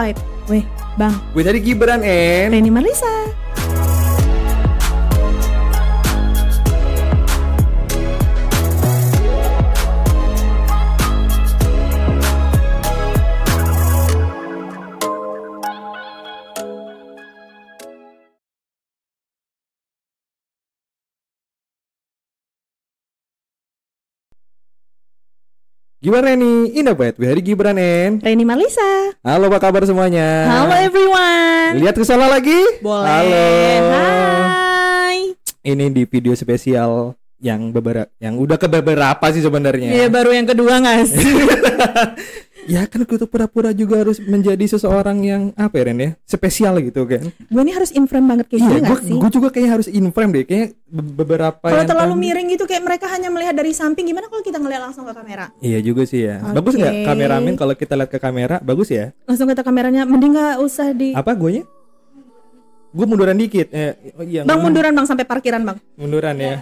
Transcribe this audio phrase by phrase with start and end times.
[0.00, 0.18] Vibe.
[0.48, 0.64] Weh,
[0.96, 3.06] Bang, Gue tadi Gibran and Reni Marlisa.
[26.00, 27.12] Gibran Reni in the bed.
[27.20, 29.12] Gue tadi Gibran and Reni Marlisa.
[29.20, 30.48] Halo apa kabar semuanya?
[30.48, 31.76] Halo everyone.
[31.76, 32.56] Lihat ke sana lagi?
[32.80, 33.04] Boleh.
[33.04, 33.44] Halo.
[33.92, 35.36] Hai.
[35.60, 39.92] Ini di video spesial yang beberapa yang udah ke beberapa sih sebenarnya.
[39.92, 41.20] Ya baru yang kedua nggak sih?
[42.66, 46.10] Ya kan gue tuh pura-pura juga harus menjadi seseorang yang apa ya Ren ya?
[46.22, 47.28] Spesial gitu kan.
[47.30, 49.14] gue ini harus in frame banget kayak Iya, gini gue sih?
[49.14, 50.44] gue juga kayak harus in frame deh.
[50.44, 54.26] Kayak be- beberapa Kalau terlalu tadi- miring gitu kayak mereka hanya melihat dari samping gimana
[54.26, 55.48] kalau kita ngeliat langsung ke kamera?
[55.58, 56.42] Iya juga sih ya.
[56.42, 58.56] Bagus nggak kameramen kalau kita lihat ke kamera?
[58.58, 59.14] Bagus ya.
[59.24, 61.64] Langsung ke kameranya mending nggak usah di Apa guanya?
[62.90, 63.70] Gue munduran dikit.
[63.70, 65.78] Eh, oh iya, Bang munduran Bang sampai parkiran Bang.
[65.94, 66.58] Munduran ya.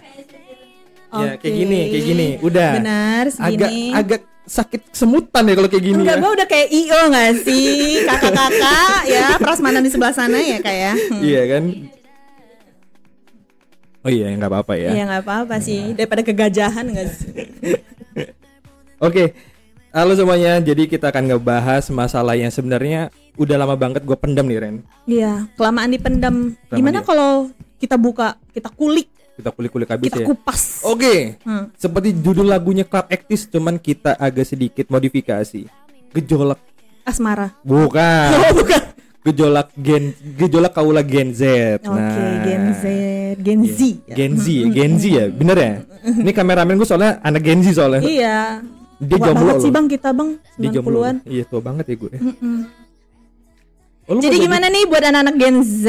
[1.08, 1.40] Ya Oke.
[1.40, 2.28] kayak gini, kayak gini.
[2.38, 2.70] Udah.
[2.74, 3.96] Benar, Agak segini.
[3.96, 6.20] agak sakit semutan ya kalau kayak gini Enggak, ya.
[6.20, 7.68] gue udah kayak IO gak sih?
[8.02, 10.96] Kakak-kakak ya, prasmanan di sebelah sana ya kayak.
[11.20, 11.64] Iya kan?
[14.00, 14.90] Oh iya, nggak apa-apa ya.
[14.90, 17.28] Iya nggak apa-apa sih, daripada kegajahan gak sih?
[19.06, 19.36] Oke.
[19.88, 24.58] Halo semuanya, jadi kita akan ngebahas masalah yang sebenarnya udah lama banget gue pendam nih
[24.58, 26.36] Ren Iya, kelamaan dipendam.
[26.62, 27.30] Kelamaan Gimana di- kalau
[27.76, 29.08] kita buka, kita kulik,
[29.38, 30.82] Kita kulik-kulik habis kita ya kupas?
[30.82, 31.70] Oke, Hmm.
[31.72, 35.70] seperti judul lagunya Club Actis cuman kita agak sedikit modifikasi
[36.10, 36.58] Gejolak,
[37.02, 37.54] Asmara.
[37.62, 38.82] bukan Oh bukan.
[39.20, 41.42] Gejolak gen, gejolak kaula Gen Z
[41.80, 42.82] Oke, Nah, Gen Z,
[43.36, 43.78] Gen Z.
[44.04, 44.14] ya.
[44.16, 45.72] Gen Z, Gen Z ya, bener ya?
[46.02, 48.38] Ini kameramen gue soalnya anak Gen Z soalnya Iya.
[48.96, 51.16] Dia Tua jomblo banget sih bang kita bang, Dia jomblo 90-an.
[51.24, 52.58] Iya tua banget ya gue Mm-mm.
[54.02, 55.86] Oh, lu Jadi mau gimana nih buat anak-anak Gen Z?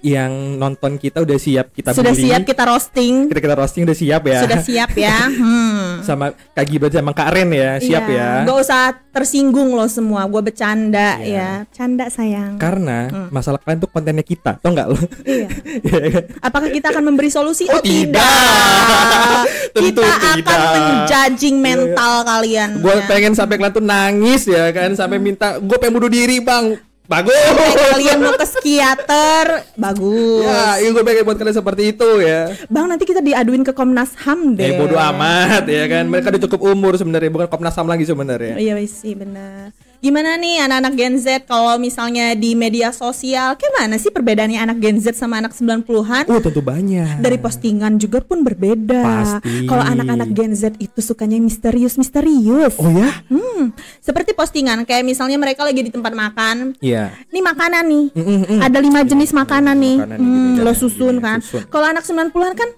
[0.00, 2.22] Yang nonton kita udah siap kita Sudah bully.
[2.24, 3.26] siap kita roasting?
[3.26, 5.16] kita kita roasting udah siap ya Sudah siap ya?
[5.26, 5.98] Hmm.
[6.06, 10.22] sama Kak Gibran sama Kak Ren ya siap Iya, ya Gak usah tersinggung loh semua.
[10.24, 11.66] Gue bercanda Iya.
[11.66, 11.74] ya.
[11.74, 12.54] Canda sayang.
[12.56, 15.48] karena masalah kalian tuh kontennya kita tau nggak lo Iya.
[15.84, 16.22] Iya kan?
[16.40, 17.66] Apakah kita akan memberi solusi?
[17.66, 18.22] Oh, tidak.
[19.74, 20.46] Tentu kita tidak.
[20.46, 22.70] akan menjudging mental kalian.
[22.78, 23.04] gue ya.
[23.04, 27.32] pengen sampai kalian tuh nangis ya kan sampai minta gue pengen bunuh diri bang bagus
[27.32, 30.44] Sampai kalian mau ke psikiater, bagus.
[30.44, 34.12] ya ini gue pengen buat kalian seperti itu ya Bang nanti kita diaduin ke Komnas
[34.22, 34.62] Ham deh.
[34.62, 38.54] eh bodo amat ya kan mereka udah cukup umur sebenarnya bukan Komnas HAM lagi sebenarnya
[38.54, 39.72] Iya sih benar.
[39.98, 44.78] Gimana nih anak-anak Gen Z kalau misalnya di media sosial, kayak mana sih perbedaannya anak
[44.78, 46.24] Gen Z sama anak 90-an?
[46.24, 49.02] oh tentu banyak Dari postingan juga pun berbeda.
[49.02, 49.66] Pasti.
[49.66, 52.78] Kalau anak-anak Gen Z itu sukanya misterius-misterius.
[52.78, 56.78] oh ya Hmm, seperti postingan kayak misalnya mereka lagi di tempat makan.
[56.78, 58.06] iya Ini makanan nih.
[58.14, 58.58] Mm-mm-mm.
[58.60, 59.96] Ada lima jenis makanan nih.
[59.98, 61.38] Makanan Hmm, gitu, lo susun gini, kan.
[61.66, 62.70] Kalau anak 90-an kan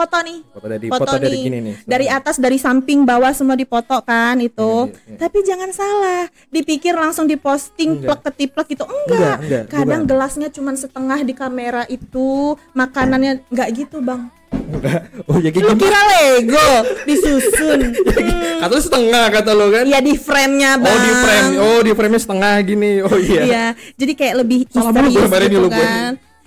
[0.00, 0.38] foto nih.
[0.48, 1.74] Foto dari- foto dari gini nih.
[1.84, 4.88] Dari atas, dari samping, bawah semua dipoto kan itu.
[4.88, 5.18] Iya, iya, iya.
[5.18, 8.84] Tapi jangan salah, dipikir langsung diposting plek ketiplek gitu.
[8.84, 9.04] Enggak.
[9.10, 10.10] Enggak, enggak, Kadang bukan.
[10.10, 12.28] gelasnya cuma setengah di kamera itu,
[12.72, 14.32] makanannya enggak gitu, Bang.
[14.50, 15.06] Enggak.
[15.26, 16.70] oh ya kayak Lu kira Lego
[17.04, 17.80] disusun.
[18.60, 20.90] kata lu setengah kata lo kan Iya di frame-nya, Bang.
[20.90, 24.58] oh di frame oh di frame nya setengah gini oh iya Iya, jadi kayak lebih
[24.68, 25.86] Salah misterius gitu nih lu, gue.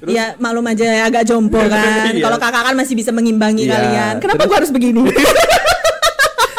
[0.04, 0.20] Terus?
[0.20, 2.12] Iya, maklum aja ya, agak jompo kan.
[2.12, 2.20] Iya.
[2.28, 4.14] Kalau kakak kan masih bisa mengimbangi Iya, kalian.
[4.20, 4.50] Kenapa terus?
[4.52, 5.02] gua harus begini?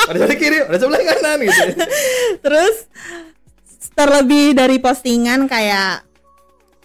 [0.09, 1.63] ada sebelah kiri ada sebelah kanan gitu
[2.45, 2.77] Terus
[3.95, 6.03] terlebih dari postingan kayak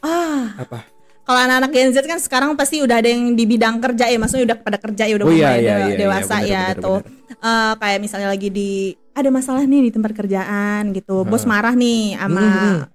[0.05, 0.88] ah, apa
[1.29, 4.49] kalau anak-anak Gen Z kan sekarang pasti udah ada yang di bidang kerja ya, maksudnya
[4.49, 6.81] udah pada kerja ya, udah Oh, iya, mulai iya, iya, iya, dewasa benar, ya benar,
[6.81, 6.99] tuh.
[7.29, 8.71] Eh, kayak misalnya lagi di
[9.11, 11.21] ada masalah nih di tempat kerjaan gitu.
[11.21, 12.41] Bos marah nih sama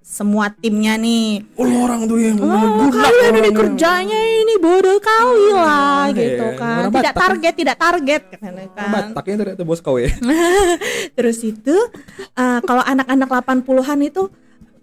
[0.01, 1.47] semua timnya nih.
[1.55, 6.59] oh orang tuh yang Oh, kalian ini kerjanya ini bodoh kali lah Hmm, gitu iya.
[6.59, 6.81] kan.
[6.81, 7.21] Tidak Batak kan?
[7.23, 8.51] target, tidak target kan.
[8.91, 10.11] Bataknya ternyata bos kau ya
[11.15, 11.75] Terus itu
[12.33, 14.23] eh, kalau anak-anak 80-an itu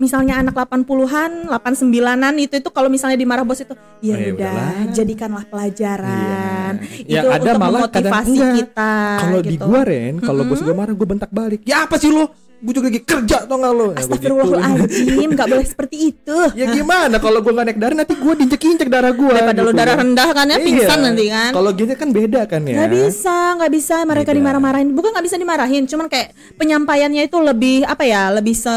[0.02, 3.70] misalnya anak 80-an, 89-an itu itu kalau misalnya dimarah bos itu
[4.00, 4.72] ya Oh, ya udah udahlah.
[4.90, 6.72] jadikanlah pelajaran.
[6.82, 6.98] Iya.
[6.98, 8.52] Itu Ya, ada untuk malah memotivasi enggak.
[8.58, 9.64] kita kalau di gitu.
[9.64, 12.86] gua Ren kalau bos gua marah gua bentak balik ya apa sih lo gua juga
[12.88, 16.10] lagi kerja tau gak lo Ya, gua Astagfirullahaladzim, nggak boleh seperti itu.
[16.12, 16.38] gitu.
[16.60, 19.92] ya gimana kalau gua gak naik darah nanti gua diinjek-injek darah gua Daripada gitu darah
[19.92, 20.02] kan.
[20.04, 20.64] rendah kan ya, Iya.
[20.64, 21.50] pingsan nanti kan.
[21.52, 24.38] kalau gitu kan beda kan ya Nggak bisa, nggak bisa mereka Beda.
[24.38, 24.88] dimarah-marahin.
[24.92, 28.76] Bukan nggak bisa dimarahin, cuman kayak penyampaiannya itu lebih apa ya, lebih se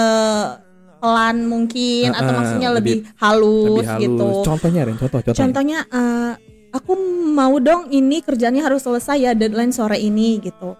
[1.05, 4.27] pelan mungkin atau Ah, maksudnya lebih- lebih, halus, lebih halus gitu.
[4.43, 6.31] contohnya Ren contoh contoh Contohnya eh,
[6.71, 6.91] aku
[7.29, 10.73] mau dong ini kerjanya harus selesai ya deadline sore ini gitu.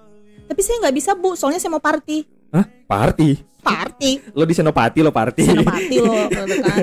[0.44, 2.26] Tapi saya nggak bisa bu, soalnya saya mau party.
[2.52, 2.66] Hah?
[2.86, 3.54] Party.
[3.62, 5.42] party Lo di Senopati lo party.
[5.42, 6.78] senopati loh gitu kan.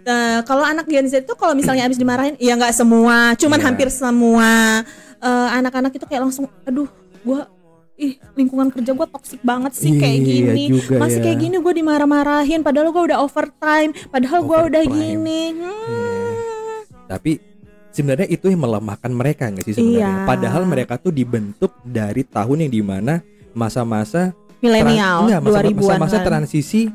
[0.00, 3.66] Nah, kalau anak Gen Z itu kalau misalnya abis dimarahin, ya nggak semua, cuman Iya.
[3.66, 4.80] hampir semua
[5.18, 6.90] Eh, anak-anak itu kayak langsung, aduh,
[7.22, 7.46] gua
[7.96, 11.24] ih lingkungan kerja gua toksik banget sih kayak Iya gini, juga masih ya.
[11.28, 15.42] kayak gini gue dimarah-marahin, padahal gua udah overtime, padahal gua udah gini.
[15.54, 16.32] Hmm.
[17.06, 17.32] Tapi
[17.92, 20.24] sebenarnya itu yang melemahkan mereka nggak sih sebenarnya?
[20.24, 20.26] Iya.
[20.26, 23.14] Padahal mereka tuh dibentuk dari tahun yang di mana
[23.52, 26.86] masa-masa Milenial, 2000-an masa-masa transisi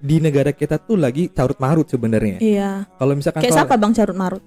[0.00, 2.40] di negara kita tuh lagi carut marut sebenarnya.
[2.40, 2.88] Iya.
[2.96, 4.42] Kalau misalkan Kayak siapa Bang Carut Marut?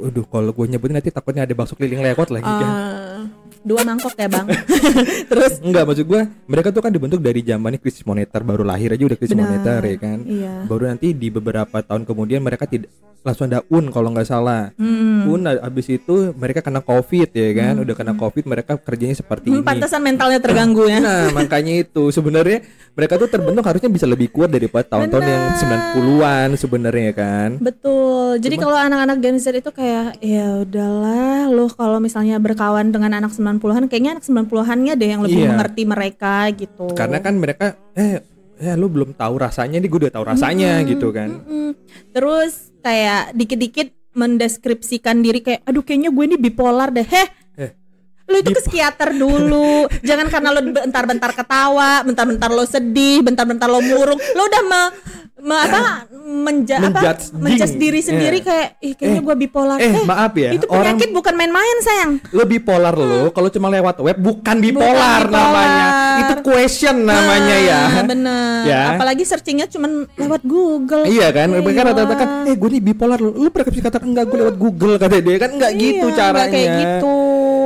[0.00, 2.70] Waduh, kalau gue nyebutin nanti takutnya ada bakso keliling lewat lagi kan.
[2.70, 3.20] Eh,
[3.60, 4.48] dua mangkok ya Bang.
[5.30, 9.04] Terus Enggak, maksud gue mereka tuh kan dibentuk dari zamannya krisis moneter baru lahir aja
[9.04, 9.44] udah krisis Benar.
[9.46, 10.18] moneter ya kan.
[10.22, 10.54] Iya.
[10.64, 12.88] Baru nanti di beberapa tahun kemudian mereka tidak
[13.20, 14.72] langsung ada un kalau nggak salah.
[14.74, 15.28] Hmm.
[15.28, 17.74] Un habis itu mereka kena covid ya kan.
[17.76, 19.66] Udah kena covid mereka kerjanya seperti Hmm, ini.
[19.66, 20.98] pantesan mentalnya terganggu ya.
[20.98, 26.48] Nah, makanya itu sebenarnya mereka tuh terbentuk harusnya bisa lebih kuat daripada tahun-tahun yang 90-an
[26.56, 27.48] sebenarnya kan.
[27.60, 28.40] Betul.
[28.40, 29.89] Jadi kalau anak-anak Gen Z itu kayak
[30.20, 35.42] ya udahlah lu kalau misalnya berkawan dengan anak 90-an kayaknya anak 90-annya deh yang lebih
[35.44, 35.50] Iya.
[35.52, 36.86] mengerti mereka gitu.
[36.94, 38.20] Karena kan mereka eh
[38.60, 41.40] eh lu belum tahu rasanya nih gue udah tahu rasanya gitu kan.
[41.48, 41.72] Mm.
[42.12, 47.06] Terus kayak dikit-dikit mendeskripsikan diri kayak aduh kayaknya gue ini bipolar deh.
[47.06, 47.28] Heh.
[48.30, 49.74] Eh, Lu itu ke psikiater dulu.
[50.00, 54.22] Jangan karena lu bentar-bentar ketawa, bentar-bentar lo sedih, bentar-bentar lo murung.
[54.30, 54.82] Lo udah me,
[55.40, 55.80] me- apa
[56.22, 57.80] menja, apa Menjudge menjudge ding.
[57.80, 58.42] diri sendiri Eh.
[58.44, 59.24] kayak ih kayaknya Eh.
[59.24, 59.78] gue bipolar.
[59.78, 62.12] Eh, maaf ya, Itu orang- penyakit bukan main-main, sayang.
[62.30, 65.26] Lu bipolar lo kalau cuma lewat web bukan bipolar, bipolar.
[65.26, 65.86] namanya.
[66.20, 67.80] Itu question namanya ya.
[67.82, 68.62] Ah, bener.
[68.62, 68.80] Ya.
[68.94, 71.02] Apalagi searchingnya cuman lewat Google.
[71.04, 72.46] Iya kan, Eh, mereka rata-rata kan, iya.
[72.46, 75.36] eh gue nih bipolar lu, lu pernah ke psikiater enggak gue lewat Google kata dia
[75.36, 76.36] kan enggak gitu Iya, caranya.
[76.38, 77.16] nggak kayak gitu.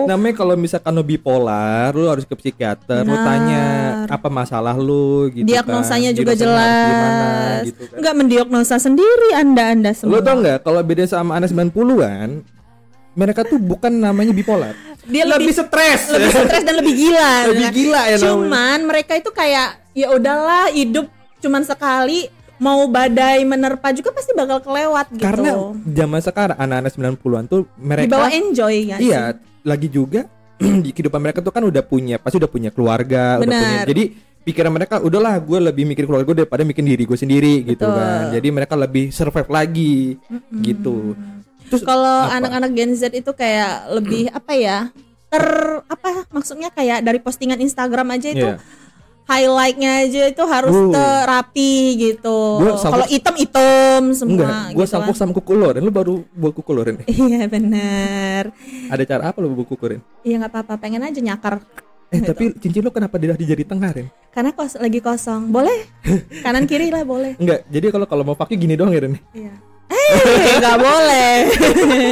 [0.06, 3.24] Namanya kalau misalkan lu bipolar, lu harus ke psikiater, lu Benar.
[3.24, 3.62] tanya
[4.06, 6.16] apa masalah lu gitu Diagnosanya kan.
[6.16, 6.86] juga Diagnosanya jelas.
[6.86, 7.96] gimana, gitu kan.
[7.98, 10.20] Nggak mendiagnosa sendiri Anda-anda Lu semua.
[10.20, 12.28] tau nggak kalau beda sama anak 90-an,
[13.14, 14.74] mereka tuh bukan namanya bipolar.
[15.04, 16.00] Dia lebih, lebih- stres.
[16.08, 17.32] lebih stres dan lebih gila.
[17.50, 18.24] Lebih gila ya namanya.
[18.26, 21.06] Cuman mereka itu kayak ya udahlah hidup
[21.38, 25.20] cuman sekali mau badai menerpa juga pasti bakal kelewat gitu.
[25.20, 25.50] Karena
[25.84, 28.96] zaman sekarang anak-anak 90-an tuh mereka dibawa enjoy ya.
[28.96, 29.22] Iya,
[29.64, 30.28] lagi juga
[30.84, 33.60] di kehidupan mereka tuh kan udah punya, pasti udah punya keluarga, udah Benar.
[33.60, 33.80] punya.
[33.90, 34.04] Jadi
[34.44, 37.96] pikiran mereka udahlah gue lebih mikir keluarga gue daripada mikir diri gue sendiri gitu Betul.
[37.96, 38.20] kan.
[38.30, 40.20] Jadi mereka lebih survive lagi
[40.60, 41.16] gitu.
[41.72, 44.78] Terus Kalau anak-anak Gen Z itu kayak lebih apa ya?
[45.32, 45.44] Ter
[45.90, 48.60] apa maksudnya kayak dari postingan Instagram aja itu Iya.
[49.24, 50.92] Highlightnya aja itu harus Uh.
[50.92, 52.38] terapi gitu.
[52.60, 54.32] Gua Kalau item item semua.
[54.36, 55.14] enggak, gue gitu kan.
[55.16, 56.96] sama kuku lo dan lu baru buat kuku lo Ren.
[57.04, 58.52] Iya benar.
[58.88, 59.96] Ada cara apa lo buat kuku?
[60.22, 61.64] Iya nggak apa-apa, pengen aja nyakar.
[62.08, 62.30] Eh Gitu.
[62.30, 64.06] tapi cincin lo kenapa di di jari tengah Ren?
[64.30, 65.88] Karena kos lagi kosong, boleh
[66.44, 67.34] kanan kiri lah boleh.
[67.40, 69.16] Enggak, jadi kalau kalau mau pakai gini doang ya Ren.
[69.32, 69.54] Iya.
[69.88, 71.32] Eh nggak boleh,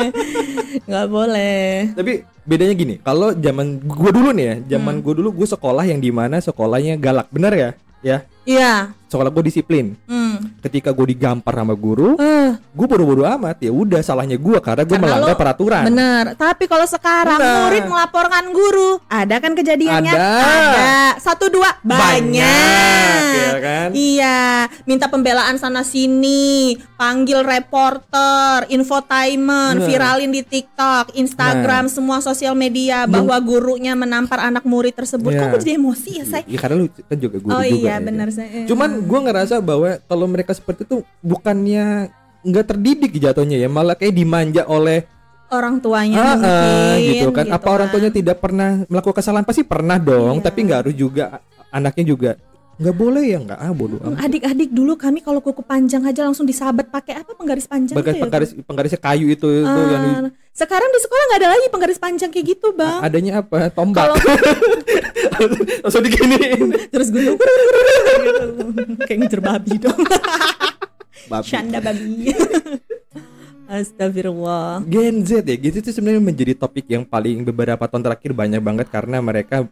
[0.88, 1.60] nggak boleh.
[1.92, 2.12] Tapi
[2.44, 6.10] bedanya gini, kalau zaman gue dulu nih ya, zaman gue dulu gue sekolah yang di
[6.10, 7.70] mana sekolahnya galak, bener ya?
[8.02, 8.72] Ya, Iya.
[9.06, 9.94] sekolah gue disiplin.
[10.10, 10.31] Hmm.
[10.60, 14.96] Ketika gue digampar sama guru, Eh, gue bodo-bodo amat ya udah salahnya gue karena gue
[14.96, 15.84] melanggar lo- peraturan.
[15.84, 16.24] Bener.
[16.34, 17.56] Tapi kalau sekarang Nah.
[17.64, 20.12] murid melaporkan guru, ada kan kejadiannya?
[20.12, 20.92] Ada.
[21.18, 22.00] Satu dua banyak.
[22.42, 23.88] Banyak, ya kan?
[23.92, 24.40] Iya.
[24.82, 29.86] Minta pembelaan sana sini, panggil reporter, infotainment, Nah.
[29.86, 35.30] viralin di TikTok, Instagram, semua sosial media bahwa gurunya menampar anak murid tersebut.
[35.30, 35.40] Iya.
[35.40, 36.42] Kok gue jadi emosi ya, say?
[36.44, 37.76] Iya karena lu kan juga guru Oh juga.
[37.76, 38.64] iya, ya benar, saya.
[38.64, 42.08] Cuman gue ngerasa bahwa kalau mereka seperti itu bukannya
[42.42, 45.04] nggak terdidik jatuhnya ya, malah kayak dimanja oleh
[45.46, 46.36] orang tuanya Ah, ah,
[46.96, 47.46] mungkin gitu kan.
[47.46, 47.94] Apa orang kan.
[47.94, 50.44] tuanya tidak pernah melakukan kesalahan pasti pernah dong, Iya.
[50.48, 52.30] tapi nggak harus juga anaknya juga
[52.72, 54.00] nggak boleh ya nggak ah bodoh.
[54.16, 58.18] Adik-adik dulu kami kalau kuku panjang aja langsung disabet pakai apa penggaris panjang Penggaris, tuh
[58.18, 58.24] ya?
[58.26, 60.04] penggaris, penggarisnya kayu itu, itu Ah, yang
[60.52, 63.00] sekarang di sekolah nggak ada lagi penggaris panjang kayak gitu bang.
[63.00, 65.48] adanya apa tombak Kalau
[65.84, 67.24] langsung diginiin terus gue
[69.08, 69.96] kayak ngejar babi dong.
[71.22, 71.46] Babi.
[71.46, 72.34] Shanda babi.
[73.70, 74.82] Astagfirullah.
[74.84, 78.60] Gen Z ya Gen Z itu sebenarnya menjadi topik yang paling beberapa tahun terakhir banyak
[78.60, 79.64] banget karena mereka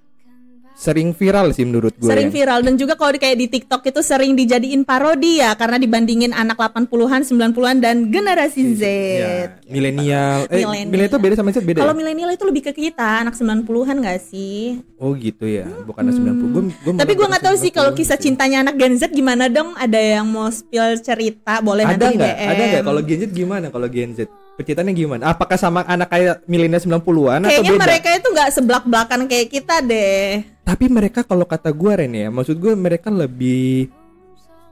[0.81, 2.35] sering viral sih menurut gue Sering ya.
[2.35, 6.33] viral dan juga kalau di- kayak di TikTok itu sering dijadiin parodi ya karena dibandingin
[6.33, 8.83] anak 80-an, 90-an dan generasi Z.
[8.83, 9.33] Ya,
[9.67, 11.05] milenial eh Milenial.
[11.07, 11.99] itu beda sama Z beda Kalau ya?
[11.99, 13.69] milenial itu lebih ke kita, anak 90-an
[14.01, 14.81] gak sih?
[14.97, 18.17] oh gitu ya bukan 90 gua, gua Tapi gue nggak tahu sih kalau 90 kisah
[18.17, 18.25] gitu.
[18.27, 19.73] cintanya anak Gen Z gimana dong?
[19.75, 21.61] Ada yang mau spill cerita?
[21.61, 22.49] Boleh ada nanti di nggak DM.
[22.49, 24.21] ada nggak kalau Gen Z gimana kalau Gen Z
[24.61, 25.33] Percintaannya gimana?
[25.33, 27.01] Apakah sama anak kayak milenial 90-an
[27.41, 27.85] atau Kayaknya beda?
[27.89, 30.45] mereka itu nggak seblak-belakan kayak kita deh.
[30.61, 33.89] Tapi mereka kalau kata gue Ren ya, maksud gue mereka lebih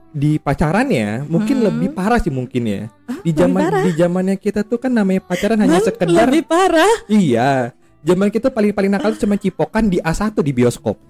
[0.09, 2.81] di pacarannya mungkin lebih parah sih mungkin ya.
[2.85, 3.17] di Hmm.
[3.17, 6.95] lebih zaman di zamannya kita tuh kan namanya pacaran hanya Bang, sekedar lebih parah.
[7.09, 7.73] iya.
[7.99, 11.01] Zaman kita paling paling nakal tuh cuma cipokan di A1 di bioskop.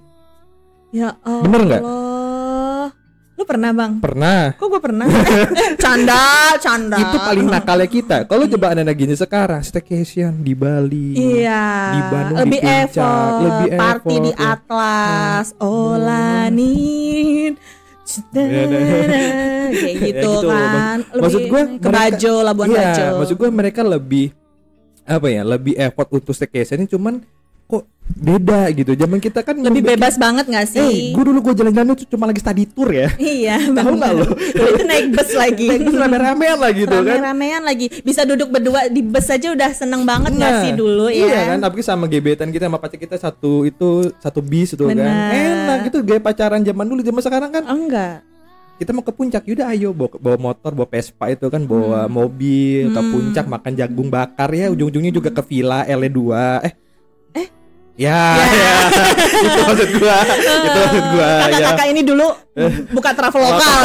[0.90, 1.44] Ya Allah.
[1.44, 1.84] Bener nggak?
[3.40, 4.04] Lu pernah bang?
[4.04, 4.52] Pernah.
[4.52, 5.08] Kok gue pernah?
[5.84, 6.28] canda,
[6.60, 7.00] canda.
[7.00, 8.18] Itu paling nakalnya kita.
[8.28, 11.16] Kalau coba anak gini sekarang staycation di Bali.
[11.16, 11.64] Iya.
[11.96, 14.52] Di Bandung, di lebih puncak, effort, lebih party effort, di ya.
[14.52, 17.52] Atlas, Olanin,
[18.28, 19.70] Ya, nah.
[19.72, 20.50] kayak Ya, gitu, gitu.
[20.50, 20.98] kan.
[21.00, 23.06] Mak- maksud Lebih gua ke Bajo, Labuan Iya, Bajo.
[23.22, 24.26] maksud gue mereka lebih
[25.06, 25.42] apa ya?
[25.48, 27.39] Lebih effort untuk staycation cuman kok
[28.12, 28.92] beda gitu.
[28.94, 30.94] Zaman kita kan lebih bebas banget gak Eh, sih?
[31.12, 33.14] gue dulu gue jalan-jalan tuh cuma lagi study tour ya.
[33.16, 34.28] Iya, Tahu nggak bener.
[34.28, 34.36] lo?
[34.36, 35.68] itu naik bus lagi.
[35.68, 37.06] Naik bus rame-ramean lah gitu kan.
[37.06, 37.86] Rame-ramean lagi.
[38.00, 41.22] Bisa duduk berdua di bus aja udah seneng banget gak Nah, sih dulu ya?
[41.22, 43.88] Iya kan, apalagi sama gebetan kita sama pacar kita satu itu
[44.18, 44.96] satu bis tuh kan.
[44.96, 45.30] Benar.
[45.32, 48.26] Enak gitu gaya pacaran zaman dulu zaman sekarang kan enggak.
[48.76, 52.88] kita mau ke puncak yaudah ayo bawa, bawa motor bawa Vespa itu kan bawa mobil
[52.88, 53.12] ke Hmm.
[53.12, 56.74] puncak makan jagung bakar ya ujung-ujungnya juga ke villa L2 eh Eh?
[58.00, 58.74] Ya, ya.
[59.46, 62.28] itu maksud gua itu maksud gua ya Kakak-kakak ini dulu
[62.96, 63.80] buka travel lokal.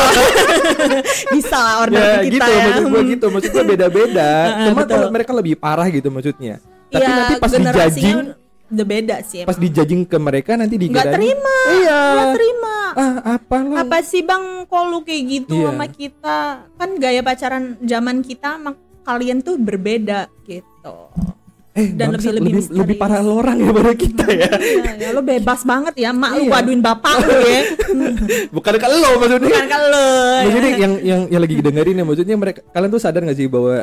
[1.34, 2.62] Bisa lah order ya ke kita gitu ya.
[2.64, 4.30] maksud gua gitu maksud gua beda-beda
[4.64, 8.18] cuma kalau mereka lebih parah gitu maksudnya tapi Iya, nanti pas dijajing
[8.64, 9.42] udah beda sih.
[9.42, 9.62] pas emang.
[9.62, 11.56] dijajing ke mereka nanti dikira terima.
[11.74, 12.74] iya Nggak terima.
[12.94, 15.68] ah apalah Apa sih bang kok lu kayak gitu Iya.
[15.68, 16.38] sama kita?
[16.72, 18.70] Kan gaya pacaran zaman kita sama
[19.02, 20.96] kalian tuh berbeda gitu.
[21.74, 24.46] Eh dan lebih- lebih lebih, lebih parah lo orang daripada kita ya.
[24.54, 26.50] Iya, ya lu bebas banget ya, mak lu Iya.
[26.52, 27.62] waduin bapak lu ya.
[28.56, 29.50] bukan ke lo maksudnya.
[29.50, 30.06] Bukan kan lu.
[30.44, 33.82] maksudnya yang yang yang lagi dengerin ya maksudnya mereka kalian tuh sadar gak sih bahwa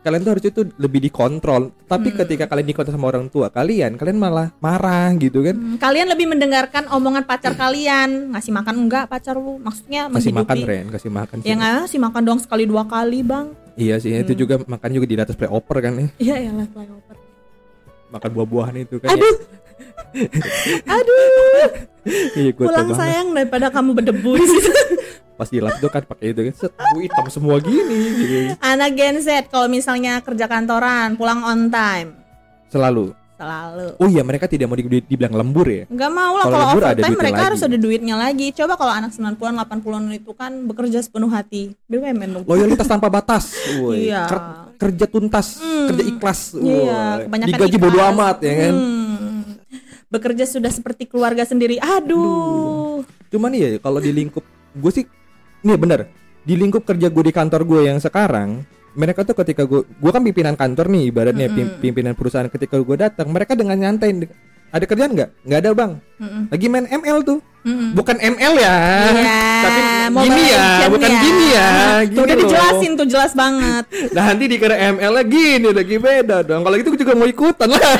[0.00, 1.62] kalian tuh harusnya tuh lebih dikontrol.
[1.84, 2.18] Tapi Hmm.
[2.20, 5.54] ketika kalian dikontrol sama orang tua kalian kalian malah marah gitu kan?
[5.54, 8.30] Hmm, Kalian lebih mendengarkan omongan pacar kalian.
[8.30, 9.58] Ngasih makan enggak pacar lu?
[9.58, 10.86] Maksudnya kasih makan Ren.
[10.90, 11.36] Kasih makan.
[11.42, 11.74] Ya nggak?
[11.86, 13.50] Ngasih makan dong sekali dua kali bang.
[13.72, 16.08] Iya sih itu juga makan juga di atas playover kan ya?
[16.20, 17.11] Iya ya lah flyover
[18.12, 19.36] makan buah-buahan itu kan Aduh
[20.94, 21.66] Aduh
[22.34, 22.98] iya gua Pulang banget.
[22.98, 24.70] sayang daripada kamu berdebu di situ.
[25.38, 28.52] pas di lab itu kan pakai itu kan set hitam semua gini.
[28.60, 32.20] Anak Gen Z Kalau misalnya kerja kantoran Pulang on time
[32.68, 36.44] selalu Selalu oh iya mereka tidak mau di- di- dibilang lembur ya Nggak mau lah
[36.44, 37.46] Kalau overtime mereka lagi.
[37.50, 42.30] harus ada duitnya lagi Coba kalau anak 90-an 80-an itu kan Bekerja sepenuh hati BUMN
[42.32, 43.50] dong loyalitas tanpa batas.
[43.74, 44.24] Iya.
[44.24, 45.86] Ker- kerja tuntas Hmm.
[45.88, 49.40] kerja ikhlas Iya, kebanyakan digaji bodo amat ya kan Hmm.
[50.06, 51.80] Bekerja sudah seperti keluarga sendiri.
[51.80, 53.00] Aduh.
[53.28, 55.04] Cuman iya kalau di lingkup gue sih
[55.60, 56.04] nih bener
[56.42, 58.60] di lingkup kerja gue di kantor gue yang sekarang
[58.94, 62.96] mereka tuh ketika gue gue kan pimpinan kantor nih ibaratnya pim- pimpinan perusahaan ketika gue
[62.96, 64.28] datang mereka dengan nyantai
[64.68, 66.42] ada kerjaan nggak nggak ada bang Mm-mm.
[66.48, 67.92] lagi main ML tuh Mm-mm.
[67.92, 68.76] bukan ML ya
[69.12, 71.20] Iya, tapi Mobile gini ya bukan ya.
[71.20, 72.40] gini ya Tuh gini udah loh.
[72.42, 73.84] dijelasin tuh jelas banget.
[74.16, 77.68] nah nanti dikira ML nya gini lagi beda dong kalau gitu gue juga mau ikutan
[77.68, 77.80] lah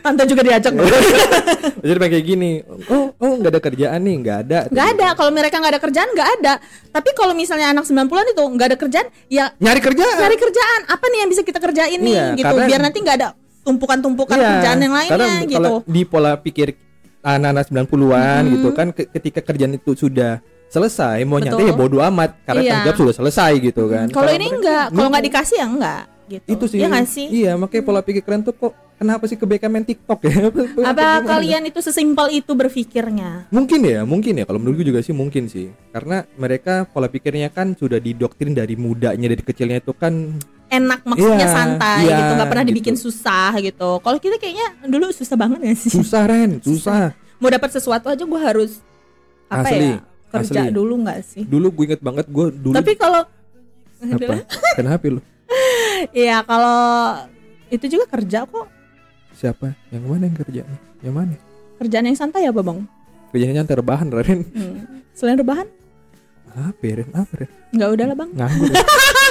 [0.00, 0.72] Tante juga diajak.
[1.80, 2.50] jadi kayak gini
[2.86, 5.08] oh oh nggak ada kerjaan nih nggak ada Gak ada.
[5.12, 6.52] Kalau mereka nggak ada kerjaan nggak ada.
[6.88, 10.80] Tapi kalau misalnya anak 90-an itu nggak ada kerjaan, ya nyari kerjaan cari kerjaan.
[10.86, 12.44] Apa nih yang bisa kita kerjain nih Iya, gitu.
[12.46, 13.28] karena- Biar nanti nggak ada
[13.60, 15.54] tumpukan-tumpukan Iya, kerjaan yang lainnya karena gitu.
[15.54, 16.68] kalau di pola pikir
[17.20, 21.60] anak-anak 90-an gitu kan ke- ketika kerjaan itu sudah selesai mau Betul.
[21.60, 22.70] nyantai ya bodo amat karena Iya.
[22.70, 24.06] tanggung jawab sudah selesai gitu kan.
[24.08, 25.28] Kalau ini enggak, kalau nggak Nunggu.
[25.28, 26.46] dikasih ya enggak gitu.
[26.46, 26.78] itu sih.
[26.78, 27.26] Iya nggak sih?
[27.26, 30.54] Iya, makanya pola pikir kalian tuh kok kenapa sih kebaikan main TikTok ya?
[30.94, 33.50] Apa kalian itu sesimpel itu berpikirnya?
[33.50, 34.44] Mungkin ya, mungkin ya.
[34.46, 35.74] Kalau menurut gue juga sih mungkin sih.
[35.90, 40.38] Karena mereka pola pikirnya kan sudah didoktrin dari mudanya, dari kecilnya itu kan
[40.70, 42.70] enak maksudnya Iya, santai iya, gitu nggak pernah gitu.
[42.78, 47.10] dibikin susah gitu kalau kita kayaknya dulu susah banget ya sih susah Ren, susah.
[47.42, 48.78] mau dapat sesuatu aja gue harus
[49.50, 49.98] apa Asli, ya
[50.30, 50.70] kerja asli.
[50.70, 53.26] dulu nggak sih Dulu gue inget banget gue dulu tapi kalau
[54.00, 54.34] apa?
[54.78, 55.20] Kenapa lu?
[56.10, 56.80] Iya kalau
[57.68, 58.66] itu juga kerja kok
[59.32, 59.72] Siapa?
[59.88, 60.62] Yang mana yang kerja?
[61.00, 61.34] Yang mana?
[61.76, 62.84] kerjaan yang santai apa bang
[63.30, 64.40] Kerjanya nyantai rebahan Ren.
[64.44, 64.84] Hmm.
[65.10, 65.64] selain rebahan
[66.50, 67.08] Apa ya, Ren?
[67.10, 67.50] Apa Ren?
[67.70, 68.68] nggak udah lah bang Nganggur.
[68.68, 68.82] ya?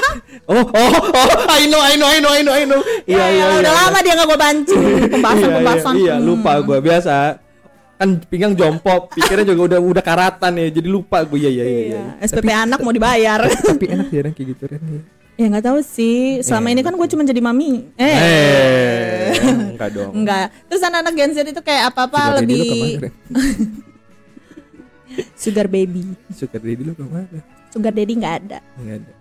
[0.49, 2.81] oh, oh, oh, I know, I know, I know, I know, I know.
[3.03, 3.59] Iya, Ya, iya, ya, iya.
[3.59, 4.81] udah lama dia nggak gue pancing
[5.13, 6.25] pembahasan Iya, pembahasan Iya, iya, Hmm.
[6.25, 7.15] lupa gue biasa.
[7.99, 11.37] Kan pinggang jompop, pikirnya juga udah udah karatan ya, jadi lupa gue.
[11.37, 11.81] Iya, iya, iya.
[11.85, 12.23] Iya, iya.
[12.23, 14.83] SPP anak mau dibayar Tapi enak ya kayak gitu Ren.
[15.39, 19.31] Ya nggak tahu sih selama Iya, ini kan gue cuma jadi mami eh, Eh,
[19.71, 20.11] enggak dong.
[20.13, 23.11] enggak terus anak-anak Gen Z itu kayak apa-apa Sugar daddy lebih
[25.35, 27.39] sugar baby Sugar daddy lu ke mana?
[27.69, 29.11] sugar daddy nggak ada Enggak ada.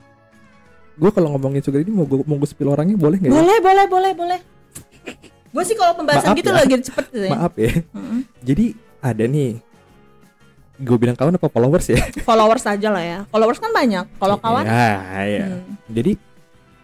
[0.96, 3.34] gue kalau ngomongin sugar ini mau gue mau gue spill orangnya boleh nggak ya?
[3.34, 4.40] Boleh, boleh, boleh, boleh.
[5.48, 6.56] Gue sih kalau pembahasan Maaf gitu ya.
[6.58, 7.30] lagi cepet ya.
[7.30, 7.72] Maaf ya.
[7.88, 8.20] Mm-mm.
[8.42, 8.66] Jadi
[8.98, 9.62] ada nih
[10.78, 11.98] gue bilang kawan apa followers ya?
[12.28, 13.18] Followers aja lah ya.
[13.26, 14.06] Followers kan banyak.
[14.14, 14.94] Kalau kawan, Ya,
[15.24, 15.46] ya.
[15.52, 15.90] hmm.
[15.90, 16.12] Jadi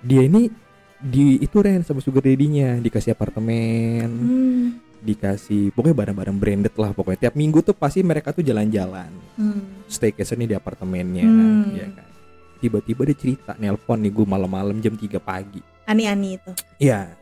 [0.01, 0.51] dia ini
[0.99, 4.67] di itu Ren sama sugar daddy-nya dikasih apartemen, Hmm.
[4.99, 9.85] dikasih pokoknya barang-barang branded lah pokoknya tiap minggu tuh pasti mereka tuh jalan-jalan Hmm.
[9.85, 11.69] staycation nih di apartemennya Hmm.
[11.71, 12.09] ya kan
[12.57, 16.51] tiba-tiba dia cerita nelpon nih gue malam-malam jam 3 pagi Ani-ani itu.
[16.79, 17.13] Iya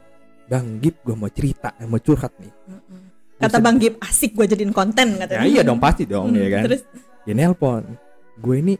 [0.47, 2.91] Bang Gip gue mau cerita mau curhat nih Mm-mm.
[3.42, 5.40] Kata Bang Gip asik gue jadiin konten katanya.
[5.40, 6.82] ya iya dong pasti dong Hmm, ya kan Terus
[7.22, 7.82] dia nelpon
[8.34, 8.75] gue ini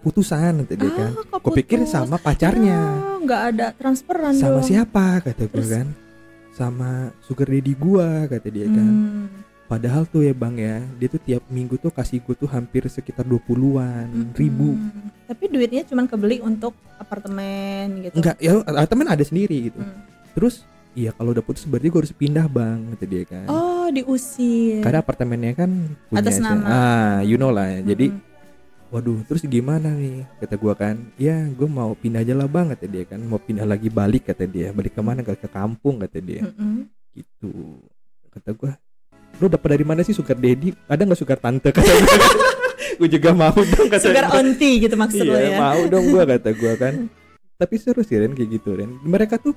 [0.00, 2.78] putusan kata dia kan ah, kok gue pikir sama pacarnya
[3.20, 4.66] nggak ada transferan sama dong.
[4.66, 5.86] siapa kata gue kan
[6.50, 9.26] sama sugar daddy gua kata dia kan Hmm.
[9.70, 13.22] Padahal tuh ya bang ya, dia tuh tiap minggu tuh kasih gue tuh hampir sekitar
[13.22, 14.34] 20-an Mm-mm.
[14.34, 14.74] ribu.
[15.30, 18.18] Tapi duitnya cuma kebeli untuk apartemen gitu.
[18.18, 19.78] Enggak, ya temen ada sendiri gitu.
[19.78, 20.02] Hmm.
[20.34, 23.46] Terus, iya kalau udah putus berarti gue harus pindah bang, kata dia kan.
[23.46, 24.80] Oh, diusir.
[24.80, 25.70] Karena apartemennya kan
[26.06, 26.46] punya Atas saya.
[26.52, 26.66] nama.
[26.66, 27.78] Ah, you know lah.
[27.80, 28.90] Jadi, Mm-mm.
[28.90, 30.26] waduh, terus gimana nih?
[30.38, 33.18] Kata gua kan, ya gue mau pindah aja lah bang, kata dia kan.
[33.18, 34.70] Mau pindah lagi balik, kata dia.
[34.70, 35.20] Balik ke mana?
[35.20, 36.42] Ke, ke kampung, kata dia.
[36.44, 36.86] Mm-mm.
[37.10, 37.50] Gitu.
[38.28, 38.72] Kata gua,
[39.36, 40.74] lu dapat dari mana sih sugar daddy?
[40.86, 41.70] Ada nggak sugar tante?
[41.74, 42.18] Kata gua.
[43.00, 44.44] gue juga mau dong kata Sugar gua.
[44.44, 45.58] onti gitu maksud lo iya, ya.
[45.58, 47.08] mau dong gua kata gua kan.
[47.60, 48.92] Tapi seru sih Ren kayak gitu Ren.
[49.00, 49.52] Mereka tuh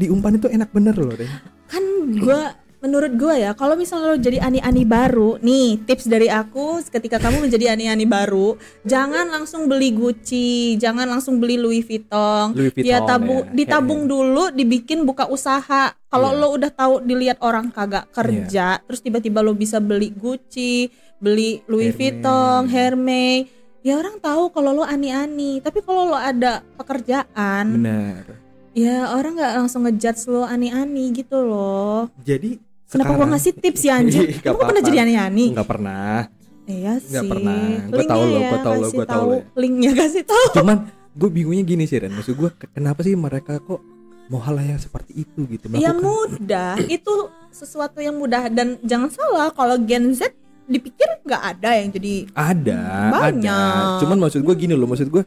[0.00, 1.28] diumpan itu enak bener loh Ren.
[1.68, 1.84] kan
[2.16, 7.20] gua menurut gua ya kalau misalnya lo jadi ani-ani baru nih tips dari aku ketika
[7.20, 8.56] kamu menjadi ani-ani baru
[8.88, 13.52] jangan langsung beli Gucci jangan langsung beli Louis Vuitton Louis Vuitton ya tabung ya.
[13.52, 16.40] ditabung dulu dibikin buka usaha kalau Iya.
[16.40, 20.88] lo udah tahu dilihat orang kagak kerja terus tiba-tiba lo bisa beli Gucci
[21.20, 22.00] beli Louis Hermes.
[22.00, 23.44] Vuitton Hermes
[23.84, 28.24] ya orang tahu kalau lo ani-ani tapi kalau lo ada pekerjaan Benar.
[28.72, 33.80] Ya orang nggak langsung ngejudge lo ani-ani gitu loh Jadi Kenapa gua sekarang- ngasih tips
[33.80, 34.22] ya anjir?
[34.24, 35.46] Ih, gak Kamu pernah jadi ani-ani?
[35.54, 36.26] Nggak pernah.
[36.66, 37.06] Iya sih.
[37.08, 37.54] Nggak pernah.
[37.62, 39.42] Gua Linknya tahu loh, ya, gua tahu loh, kasih gua tahu loh ya.
[39.54, 40.46] Linknya kasih tahu.
[40.52, 40.76] Cuman
[41.10, 42.10] gue bingungnya gini sih Ren.
[42.10, 43.78] Maksud gue kenapa sih mereka kok
[44.26, 45.64] mau hal yang seperti itu gitu?
[45.72, 46.72] Ya Melakukan- mudah.
[46.84, 47.14] Itu
[47.48, 50.26] sesuatu yang mudah dan jangan salah kalau Gen Z
[50.66, 52.80] dipikir nggak ada yang jadi ada,
[53.12, 53.46] Banyak.
[53.46, 53.98] ada.
[53.98, 55.22] Cuman maksud gue gini loh, maksud gue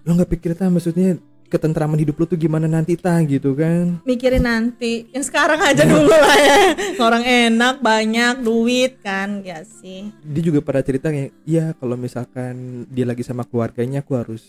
[0.00, 4.02] lo nggak pikir tah maksudnya ketentraman hidup lo tuh gimana nanti tah gitu kan?
[4.02, 5.06] mikirin nanti.
[5.14, 6.58] Yang sekarang aja dulu lah ya.
[7.00, 10.10] Orang enak, banyak duit kan, ya sih.
[10.20, 14.42] dia juga pada cerita kayak ya kalau misalkan dia lagi sama keluarganya aku harus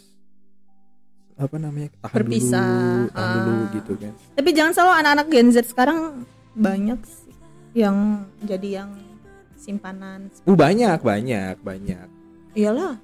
[1.37, 3.69] apa namanya tahan Berpisah, dulu tahan dulu ah.
[3.77, 5.99] gitu kan Tapi jangan selalu anak-anak Gen Z sekarang
[6.57, 7.33] banyak sih
[7.77, 8.89] yang jadi yang
[9.53, 12.07] simpanan uh banyak banyak banyak
[12.57, 12.97] Iyalah,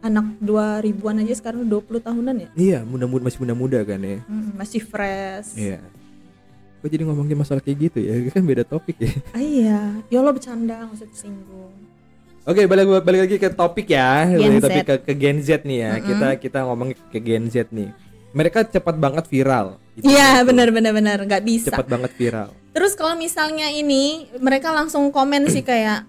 [0.00, 2.48] anak 2000-an aja sekarang 20 tahunan ya.
[2.54, 5.54] iya muda-muda masih muda-muda kan ya Hmm, masih fresh.
[5.54, 5.78] iya
[6.78, 10.30] kok jadi ngomongin masalah kayak gitu ya kan beda topik ya Ah, iya, ya lo
[10.30, 11.72] bercanda nggak usah disinggung.
[12.42, 14.64] Oke balik balik lagi ke topik ya Gen Balik Z.
[14.64, 16.06] topik ke, ke Gen Z nih ya Mm-mm.
[16.08, 17.92] kita kita ngomong ke Gen Z nih
[18.32, 20.48] mereka cepat banget viral Iya, betul.
[20.48, 21.68] benar benar benar, nggak bisa.
[21.68, 24.02] cepat banget viral Terus kalau misalnya ini
[24.38, 26.08] mereka langsung komen sih kayak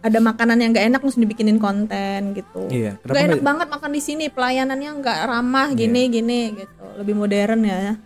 [0.00, 2.64] ada makanan yang nggak enak langsung dibikinin konten gitu.
[2.68, 5.76] iya Gak enak nggak- banget makan di sini, pelayanannya nggak ramah Iya.
[5.78, 6.84] gini gini gitu.
[6.96, 8.00] Lebih modern ya.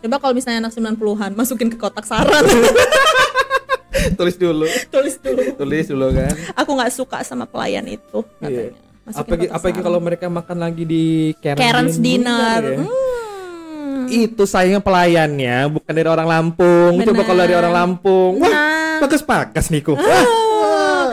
[0.00, 2.40] Coba kalau misalnya anak 90-an masukin ke kotak saran,
[4.16, 5.42] tulis dulu tulis dulu.
[5.56, 8.70] tulis dulu kan Aku nggak suka sama pelayan itu Iya.
[8.70, 8.72] katanya.
[9.00, 11.04] Masukin apalagi kotak apalagi kalau mereka makan lagi di
[11.36, 12.60] Karen's, Karen's dinner.
[12.62, 12.78] ya.
[12.78, 14.06] Hmm.
[14.08, 17.26] itu sayangnya pelayannya bukan dari orang Lampung coba Benar.
[17.26, 20.24] kalau dari orang Lampung wah Nah, bagus pakas niku Wah,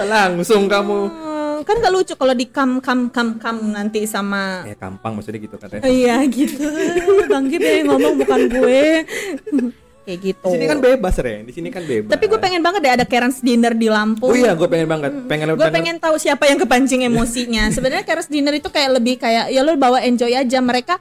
[0.08, 4.76] langsung kamu hmm, kan gak lucu kalau di kam kam kam kam nanti sama ya
[4.80, 6.64] gampang maksudnya gitu katanya Iya gitu.
[7.32, 8.84] Bang yang ngomong bukan gue.
[10.08, 10.48] Kayak gitu.
[10.48, 13.04] di sini kan bebas Ren di sini kan bebas Tapi gue pengen banget deh ada
[13.04, 14.32] Karen's dinner di Lampung.
[14.32, 17.68] oh iya gue pengen banget pengen Gue pengen tahu siapa yang kepancing emosinya.
[17.76, 20.64] Sebenarnya Karen's dinner itu kayak lebih kayak ya lo bawa enjoy aja.
[20.64, 20.96] Mereka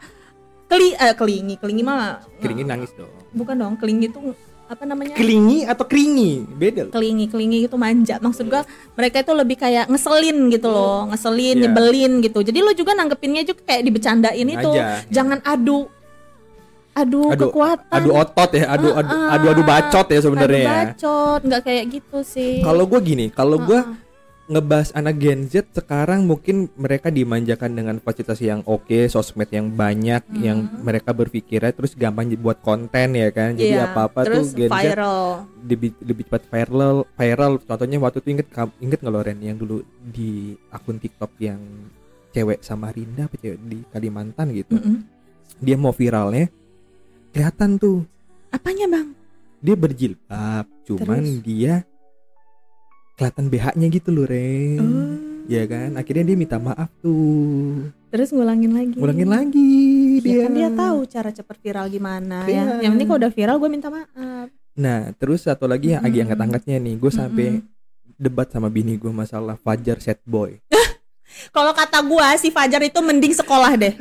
[0.66, 4.18] keli eh, kelingi, kelingi mah keringin nangis dong bukan dong, kelingi itu
[4.66, 5.14] apa namanya?
[5.14, 6.42] kelingi atau keringi?
[6.44, 8.18] Beda kelingi kelingi itu manja.
[8.18, 11.06] Maksud gua mereka itu lebih kayak ngeselin gitu loh.
[11.08, 11.62] Ngeselin Iya.
[11.64, 12.38] nyebelin gitu.
[12.42, 14.70] Jadi lo juga nanggepinnya juga kayak dibecandain itu.
[14.70, 15.06] Aja.
[15.06, 15.86] jangan adu.
[16.96, 17.92] Adu, Adu- kekuatan.
[17.92, 18.72] adu otot ya.
[18.72, 20.70] Adu adu Ah, adu, adu bacot ya sebenarnya ya.
[20.88, 21.40] bacot.
[21.44, 22.64] Nggak kayak gitu sih.
[22.64, 23.92] Kalau gue gini kalau gue Ah,
[24.46, 30.22] ngebahas anak Gen Z sekarang mungkin mereka dimanjakan dengan fasilitas yang oke, sosmed yang banyak,
[30.38, 33.58] yang mereka berpikirnya terus gampang buat konten ya kan.
[33.58, 33.90] Jadi iya.
[33.90, 35.20] apa-apa terus tuh Gen Z viral
[35.66, 36.96] lebih lebih cepat viral.
[37.18, 41.58] Viral contohnya waktu itu inget inget nggak lo Ren yang dulu di akun TikTok yang
[42.36, 45.00] cewek Samarinda apa cewek di Kalimantan gitu Mm-mm.
[45.56, 46.52] dia mau viralnya
[47.32, 48.04] kelihatan tuh
[48.52, 49.08] Apanya bang?
[49.64, 51.40] dia berjilbab cuman Terus?
[51.40, 51.74] dia
[53.16, 55.14] kelihatan BH-nya gitu loh Ren Oh.
[55.46, 58.96] ya kan akhirnya dia minta maaf tuh Terus ngulangin lagi.
[58.96, 59.72] ngulangin lagi
[60.18, 62.62] Ya dia kan dia tahu cara cepat viral gimana Iya.
[62.76, 62.84] ya.
[62.84, 64.48] Yang penting kalau udah viral gue minta maaf.
[64.74, 66.24] nah terus satu lagi yang lagi Mm-mm.
[66.28, 68.14] angkat-angkatnya nih gue sampai Mm-mm.
[68.14, 70.60] debat sama bini gue masalah Fajar set boy
[71.48, 73.92] Kalau kata gua si Fajar itu mending sekolah deh.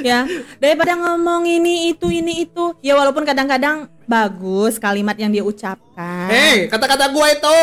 [0.00, 0.24] ya,
[0.56, 2.72] daripada ngomong ini itu ini itu.
[2.80, 6.30] Ya walaupun kadang-kadang bagus kalimat yang dia ucapkan.
[6.30, 7.58] Hei, kata-kata gua itu.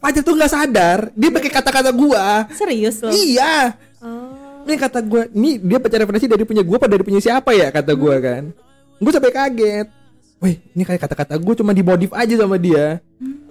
[0.00, 2.48] Fajar tuh nggak sadar, dia pakai kata-kata gua.
[2.50, 3.12] Serius loh.
[3.12, 4.64] Iya, Oh.
[4.64, 7.68] ini kata gua, ini dia baca referensi dari punya gua apa dari punya siapa ya
[7.68, 8.48] kata gua kan.
[8.96, 9.88] Gua sampai kaget.
[10.40, 12.96] Wih, ini kayak kata-kata gua cuma dimodif aja sama dia.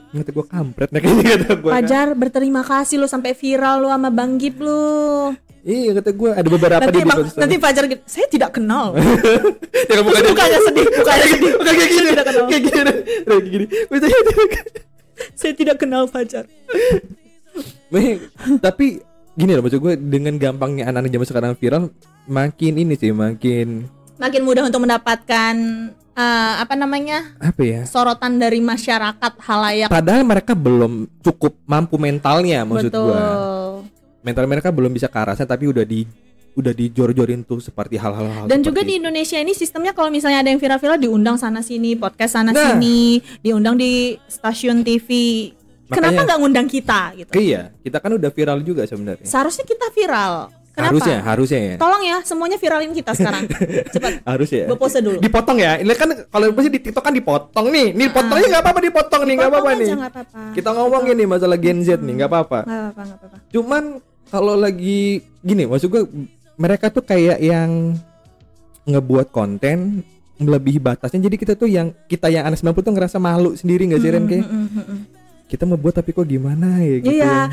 [0.09, 1.69] Ini Kata gua kampret nah kayaknya kata gua.
[1.69, 1.75] kan.
[1.77, 5.37] Fajar berterima kasih lo sampai viral lo sama Bang Gip lo.
[5.61, 8.97] Iya kata gua ada beberapa Nanti di bang, nanti Fajar gitu, saya tidak kenal.
[9.85, 11.51] ya, bukannya, Bukannya sedih, bukannya sedih.
[11.53, 12.81] Bukan kayak gini, kayak gini,
[13.21, 13.65] kayak gini.
[15.39, 16.45] Saya tidak kenal Fajar.
[18.65, 19.01] Tapi
[19.39, 21.83] gini loh maksud gue dengan gampangnya anak-anak zaman sekarang viral
[22.27, 23.87] makin ini sih makin
[24.19, 25.55] Makin mudah untuk mendapatkan
[26.11, 29.87] eh, apa namanya apa ya sorotan dari masyarakat halayak.
[29.87, 33.15] padahal mereka belum cukup mampu mentalnya maksud Betul.
[33.15, 33.23] gue
[34.19, 36.03] mental mereka belum bisa ke tapi udah di
[36.59, 40.49] udah dijor-jorin tuh seperti hal-hal hal Dan juga di Indonesia ini sistemnya kalau misalnya ada
[40.49, 42.75] yang viral-viral diundang sana sini, podcast sana Nah.
[42.75, 43.91] sini, diundang di
[44.25, 45.07] stasiun TV.
[45.87, 47.31] Kenapa Makanya- nggak ngundang kita gitu?
[47.33, 50.53] iya kita kan udah viral juga sebenarnya Seharusnya kita viral.
[50.69, 50.95] Kenapa?
[50.95, 53.49] harusnya harusnya ya Tolong ya, semuanya viralin kita sekarang.
[53.93, 54.21] Cepat.
[54.23, 55.17] harus ya Gue pose dulu.
[55.17, 58.79] dipotong ya ini kan kalau pasti di TikTok kan dipotong nih nih potongnya nggak apa-apa
[58.81, 60.39] dipotong nih nggak apa-apa nih nggak apa-apa.
[60.53, 63.37] kita ngomongin nih masalah Gen Z nih nggak apa-apa Nggak apa-apa, nggak apa-apa.
[63.49, 63.83] Cuman
[64.29, 65.01] kalau lagi
[65.41, 66.03] gini, maksud gue
[66.59, 67.95] mereka tuh kayak yang
[68.83, 70.03] ngebuat konten
[70.35, 71.23] melebihi batasnya.
[71.23, 74.25] Jadi kita tuh yang kita yang anak 90 tuh ngerasa malu sendiri nggak sih Ren
[74.27, 74.47] kayak
[75.47, 77.15] kita mau buat tapi kok gimana ya gitu.
[77.15, 77.49] Iya,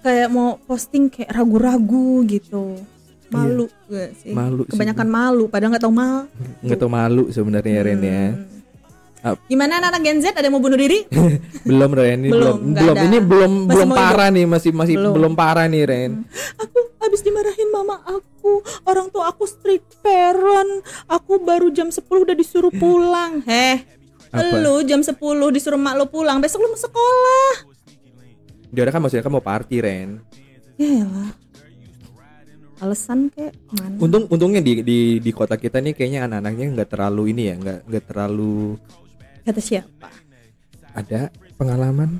[0.00, 2.80] kayak mau posting kayak ragu-ragu gitu.
[3.26, 4.30] Malu gak sih?
[4.30, 4.38] Iya.
[4.38, 6.30] Malu sih Kebanyakan malu, padahal nggak tahu mal.
[6.62, 8.24] Nggak tahu malu sebenarnya Ren ya.
[9.46, 10.30] Gimana anak Gen Z?
[10.30, 11.02] Ada yang mau bunuh diri?
[11.68, 12.22] Belum Ren.
[12.22, 15.12] Ini Belum, belum belum, ini belum Masih belum parah nih masih masih Belum.
[15.18, 16.10] belum, parah nih Ren.
[16.56, 18.62] aku habis dimarahin mama aku.
[18.86, 20.86] Orang tua aku strict parent.
[21.10, 23.42] Aku baru jam 10 udah disuruh pulang.
[23.50, 23.82] Heh
[24.30, 24.62] Apa?
[24.62, 25.18] lu jam 10
[25.50, 26.38] disuruh mak lu pulang.
[26.38, 27.52] Besok lu mau sekolah.
[28.70, 30.20] Dia kan maksudnya kan mau party Ren.
[30.76, 31.32] ya lah
[32.76, 37.32] alasan kayak mana Untung untungnya di di di kota kita nih kayaknya anak-anaknya nggak terlalu
[37.32, 38.76] ini ya nggak nggak terlalu
[39.46, 40.10] kata siapa
[40.92, 42.18] ada pengalaman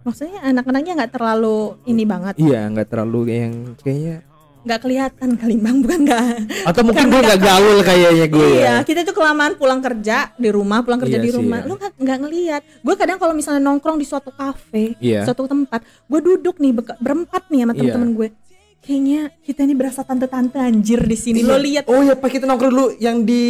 [0.00, 4.24] maksudnya anak-anaknya nggak terlalu ini banget Iya, nggak terlalu yang kayaknya
[4.60, 6.24] nggak kelihatan kali bang bukan nggak
[6.68, 8.76] atau mungkin gue nggak gaul kayaknya gue iya ya.
[8.84, 11.68] kita tuh kelamaan pulang kerja di rumah pulang kerja Iya di sih, rumah ya.
[11.68, 15.24] lu nggak ngelihat gue kadang kalau misalnya nongkrong di suatu kafe Iya.
[15.24, 17.78] suatu tempat gue duduk nih berempat nih sama Iya.
[17.78, 18.28] teman-teman gue
[18.80, 21.44] kayaknya kita ini berasa tante-tante anjir di sini.
[21.44, 21.84] Lo lihat.
[21.86, 22.86] Oh ya, Pak kita nongkrong dulu.
[22.96, 23.44] Yang di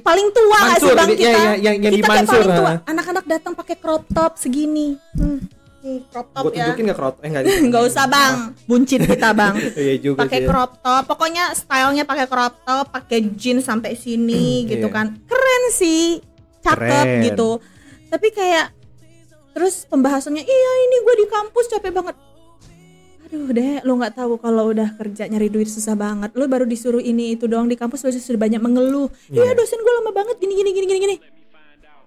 [0.00, 1.28] paling tua nggak sih Mansur, bang di- kita.
[1.28, 2.72] iya, iya, yang- yang di kita kayak Mansur, paling tua.
[2.88, 4.96] Anak-anak datang pakai crop top segini.
[5.16, 5.40] Hmm.
[5.80, 6.68] nih crop top gue ya.
[6.68, 8.34] tunjukin nggak crop eh nggak nggak usah bang.
[8.68, 9.54] Buncit kita bang.
[9.80, 11.02] Iya juga pakai crop top.
[11.08, 14.92] Pokoknya stylenya pakai crop top pakai jeans sampai sini gitu iya.
[14.92, 15.16] kan.
[15.24, 16.20] Keren sih.
[16.60, 17.24] Cakep Keren.
[17.24, 17.50] gitu.
[18.12, 18.76] Tapi kayak
[19.56, 22.16] terus pembahasannya iya ini gue di kampus capek banget
[23.30, 26.98] aduh deh lo nggak tahu kalau udah kerja nyari duit susah banget lo baru disuruh
[26.98, 29.54] ini itu doang di kampus lo sudah banyak mengeluh iya Iya.
[29.54, 31.16] dosen gue lama banget gini gini gini gini gini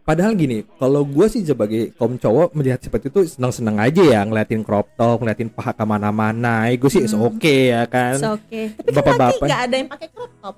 [0.04, 4.60] Padahal gini, kalau gue sih sebagai kaum cowok melihat seperti itu senang-senang aja ya ngeliatin
[4.60, 6.68] crop top, ngeliatin paha ke mana-mana.
[6.76, 8.20] Gue sih is oke ya kan.
[8.36, 9.48] oke tapi kan Bapak-bapak.
[9.48, 10.56] nggak ada yang pakai crop top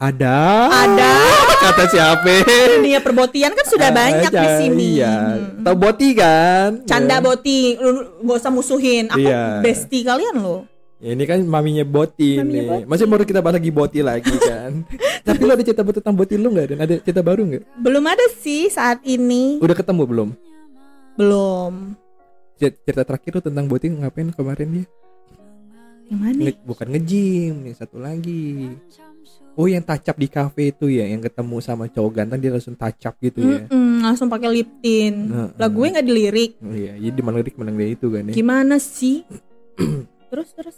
[0.00, 0.36] Ada.
[0.88, 1.12] Ada.
[1.62, 2.40] Kata siapa?
[2.72, 5.12] dunia perbotian kan sudah banyak di Ada, sini Iya.
[5.12, 5.60] Hmm.
[5.60, 6.68] Tahu boti kan?
[6.84, 7.22] canda Ya.
[7.22, 7.90] boti lu
[8.22, 9.60] gak usah musuhin aku Iya.
[9.60, 10.64] bestie kalian loh
[10.96, 12.64] Ya, ini kan maminya Boti Maminya nih.
[12.66, 12.84] Boti.
[12.84, 14.84] Masih baru kita bahas lagi Boti lagi kan.
[15.22, 16.66] Tapi lo ada cerita baru tentang Boti lu nggak?
[16.66, 17.64] Dan ada cerita baru nggak?
[17.74, 20.28] belum ada sih saat ini Udah ketemu belum?
[21.14, 21.72] belum
[22.54, 24.86] Cer- Cerita terakhir lu tentang Boti ngapain kemarin dia?
[26.06, 28.76] yang mana Nge- bukan nge-gym nih satu lagi.
[29.54, 33.14] Oh yang up di cafe itu ya, yang ketemu sama cowok ganteng dia langsung up
[33.18, 33.66] gitu ya.
[33.66, 35.48] Mm-mm, langsung pakai lip tint Heeh.
[35.54, 38.32] lah gue nggak dilirik Oh iya, jadi di lirik menang dia itu kan ya.
[38.32, 39.26] gimana sih
[40.30, 40.76] terus terus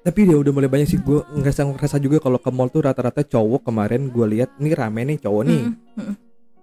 [0.00, 3.24] Tapi dia udah mulai banyak sih gue ngerasa ngerasa juga kalau ke mall tuh rata-rata
[3.24, 5.62] cowok kemarin gue lihat ini rame nih cowok nih.
[5.64, 6.14] Mm, mm,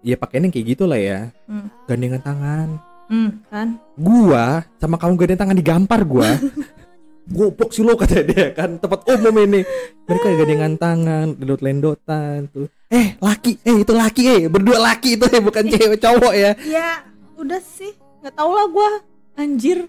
[0.01, 1.19] Ya pakainya kayak gitu lah ya.
[1.45, 2.67] mm, Gandengan tangan.
[3.09, 6.29] mm, kan Gua sama kamu gandengan tangan digampar gua.
[7.29, 8.81] goblok sih lo kata dia kan.
[8.81, 9.61] Tempat umum ini.
[10.09, 12.67] Mereka gandengan tangan lendot lendotan tuh.
[12.89, 13.61] Eh laki.
[13.61, 14.41] Eh itu laki eh.
[14.49, 16.51] Berdua laki itu eh bukan cewek cowok ya.
[16.65, 17.05] Ya
[17.37, 17.93] udah sih.
[18.21, 18.89] Nggak tau lah gue
[19.37, 19.79] anjir.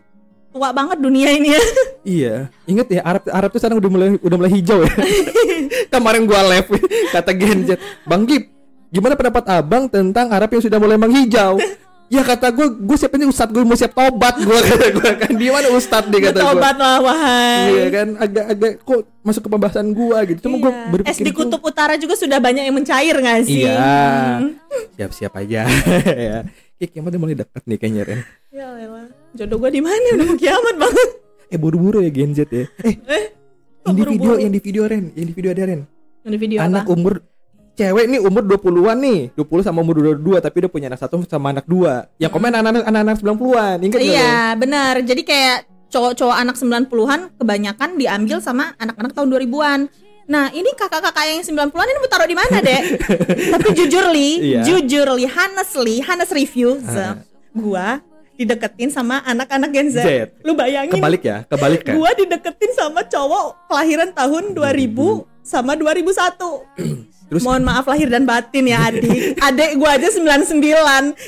[0.52, 1.62] Tua banget dunia ini ya.
[2.02, 2.36] Iya.
[2.68, 4.92] Inget ya Arab Arab tuh sekarang udah mulai udah mulai hijau ya.
[5.92, 6.68] Kemarin gua live
[7.08, 8.52] kata Genjet bang Gip
[8.92, 11.56] gimana pendapat abang tentang Arab yang sudah mulai menghijau
[12.12, 15.32] Ya kata gue, gue siap ini ustad gue mau siap tobat gue kata gue kan
[15.32, 16.44] di mana ustad nih kata gue.
[16.46, 20.44] Tobat lah wahai Iya kan agak-agak kok masuk ke pembahasan gua gitu.
[20.44, 20.88] Cuma gue Iya.
[20.90, 23.64] berpikir Es di tuh, Kutub Utara juga sudah banyak yang mencair gak sih?
[23.64, 23.80] Iya.
[24.38, 24.52] Hmm.
[24.92, 25.64] Siap-siap aja
[26.28, 26.36] ya.
[26.76, 28.20] Kayak kiamat mulai dekat nih kayaknya Ren.
[28.50, 29.06] Ya elah.
[29.32, 31.08] Jodoh gue di mana udah mau kiamat banget.
[31.48, 32.68] Eh buru-buru ya Gen Z ya.
[32.82, 33.24] Eh, Eh,
[33.82, 35.80] yang di video yang di video Ren, yang di video ada Ren.
[36.22, 36.92] Yang di video anak apa?
[36.92, 37.14] umur
[37.72, 41.56] cewek nih umur 20-an nih 20 sama umur 22 tapi udah punya anak satu sama
[41.56, 44.94] anak dua yang komen anak-anak anak-anak 90-an ingat Iya, benar.
[45.00, 45.56] Jadi kayak
[45.88, 49.80] cowok-cowok anak 90-an kebanyakan diambil sama anak-anak tahun 2000-an.
[50.22, 52.82] Nah, ini kakak-kakak yang 90-an ini mau taruh di mana, Dek?
[53.52, 54.62] Tapi jujur li, Iya.
[54.64, 57.20] jujur li, honestly, honest review, Ah.
[57.52, 58.00] gua
[58.32, 59.96] dideketin sama anak-anak Gen Z.
[60.00, 60.08] Z.
[60.40, 66.64] Lu bayangin kebalik ya kebalik kan gua dideketin sama cowok kelahiran tahun 2000 sama 2001.
[67.32, 69.08] Terus- Mohon maaf lahir dan batin ya adik.
[69.48, 70.52] Adik gua aja 99.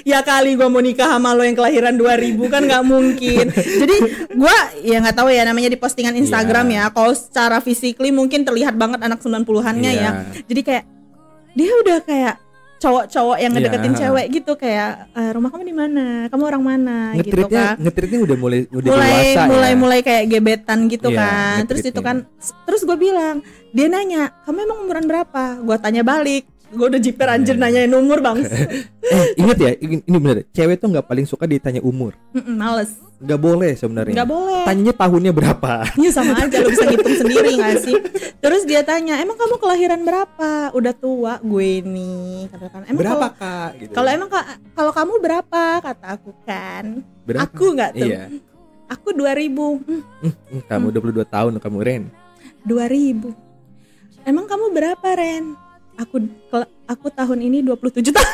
[0.05, 3.49] Ya kali gua mau nikah sama lo yang kelahiran 2000 kan nggak mungkin.
[3.49, 3.97] Jadi
[4.37, 6.77] gua ya nggak tahu ya namanya di postingan Instagram Iya.
[6.79, 6.93] ya.
[6.93, 10.05] Kalau secara physically mungkin terlihat banget anak 90-annya Iya.
[10.05, 10.11] ya.
[10.45, 10.85] Jadi kayak
[11.55, 12.35] dia udah kayak
[12.85, 14.01] cowok-cowok yang ngedeketin Iya.
[14.05, 16.05] cewek gitu kayak "Eh, rumah kamu di mana?
[16.29, 16.97] Kamu orang mana?
[17.17, 19.77] gitu kan ngetritnya udah mulai udah mulai dewasa mulai ya.
[19.77, 22.17] mulai kayak gebetan gitu Iya, kan terus itu kan
[22.65, 26.45] terus gue bilang dia nanya kamu emang umuran berapa gue tanya balik
[26.75, 27.63] gue udah jiper anjir Iya.
[27.63, 28.39] nanyain umur bang.
[29.05, 32.17] Eh inget ya ini ini bener cewek tuh nggak paling suka ditanya umur.
[32.33, 32.97] Mm-mm, males.
[33.17, 34.15] Nggak boleh sebenarnya.
[34.15, 34.65] Nggak boleh.
[34.65, 35.73] Tanyanya tahunnya berapa.
[35.95, 37.97] Ya sama aja lo bisa ngitung sendiri gak sih?
[38.39, 40.51] Terus dia tanya emang kamu kelahiran berapa?
[40.73, 43.71] Udah tua gue nih katakan emang berapa kalau- kak?
[43.79, 43.93] Gitu.
[43.93, 45.63] kalau emang ka- kalau kamu berapa?
[45.81, 46.85] kata aku kan.
[47.23, 47.45] Berapa?
[47.47, 48.23] aku nggak tuh iya.
[48.87, 52.03] Aku 2000 Hmm, Hmm, kamu 22 tahun kamu Ren.
[52.63, 53.33] 2000
[54.23, 55.53] Emang kamu berapa Ren?
[55.95, 56.19] Aku
[56.85, 58.25] aku tahun ini 27 tahun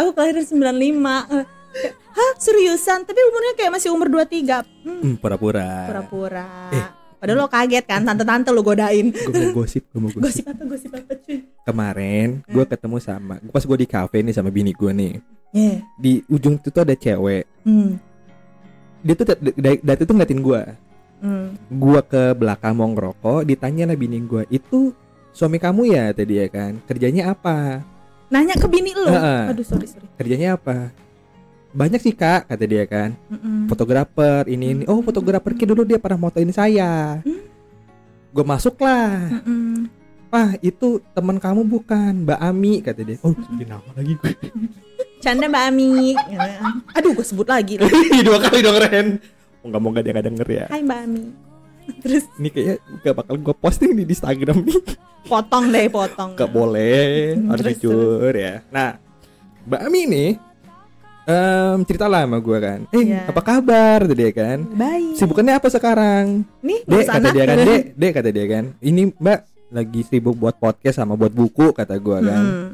[0.00, 3.02] Aku kelahiran 95 Eh, Hah seriusan?
[3.02, 5.90] Tapi umurnya kayak masih umur 23 hmm, hmm, pura-pura.
[5.90, 6.46] Pura-pura.
[6.70, 6.86] Eh.
[7.18, 9.10] Padahal lo kaget kan Tante-tante lo godain.
[9.10, 10.22] Gue mau gosip gue mau gosip.
[10.22, 11.42] Gosip apa gosip apa cuy?
[11.66, 15.12] Kemarin gue ketemu sama pas gue di cafe nih sama bini gue nih.
[15.50, 17.44] Yeah di ujung itu tuh ada cewek.
[17.66, 17.98] Hmm.
[19.04, 20.62] dia tuh dari dari- dari itu ngeliatin gue
[21.24, 21.56] Hmm.
[21.72, 24.92] gue ke belakang mau ngerokok ditanya lah bini gue itu
[25.34, 26.14] suami kamu ya?
[26.14, 26.78] Tadi ya kan.
[26.86, 27.82] Kerjanya apa?
[28.30, 29.10] Nanya ke bini lo?
[29.10, 29.50] Heeh.
[29.50, 30.06] Aduh sorry sorry.
[30.16, 30.94] Kerjanya apa?
[31.74, 33.18] Banyak sih kak kata dia kan.
[33.28, 33.66] Mm-mm.
[33.66, 34.84] fotografer ini ini.
[34.86, 37.18] Oh fotografer ki dulu dia pernah motoin saya.
[37.20, 37.42] Hmm.
[38.34, 39.86] gue masuk lah Mm-mm.
[40.26, 43.18] Wah itu teman kamu bukan Mbak Ami kata dia.
[43.22, 44.34] Oh sebutin nama lagi gue
[45.22, 46.18] Canda Mbak Ami.
[46.98, 47.78] Aduh gue sebut lagi.
[48.26, 49.22] Dua kali dong Ren
[49.64, 50.64] moga moga dia gak denger ya.
[50.68, 51.22] Hai Mbak Ami.
[52.04, 52.24] Terus?
[52.36, 54.78] Ini kayaknya gak bakal gue posting nih di Instagram nih.
[55.24, 56.30] Potong deh potong.
[56.36, 58.60] Gak boleh harus jujur ya.
[58.68, 59.00] Nah
[59.64, 60.30] Mbak Ami nih
[61.24, 62.78] em, cerita lah sama gue kan.
[62.92, 63.24] Eh Iya.
[63.24, 64.58] apa kabar tadi ya kan?
[64.68, 65.16] Baik.
[65.16, 66.44] Sibukannya apa sekarang?
[66.60, 67.56] Nih Dek kata dia kan.
[67.58, 68.64] Dek Dek kata dia kan.
[68.78, 69.40] Ini Mbak
[69.72, 72.44] lagi sibuk buat podcast sama buat buku kata gue kan.
[72.44, 72.68] Hmm.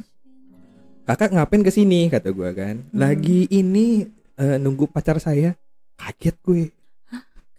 [1.01, 2.83] kakak ngapain ke sini kata gue kan.
[2.91, 5.55] Lagi ini eh, nunggu pacar saya.
[5.95, 6.63] Kaget gue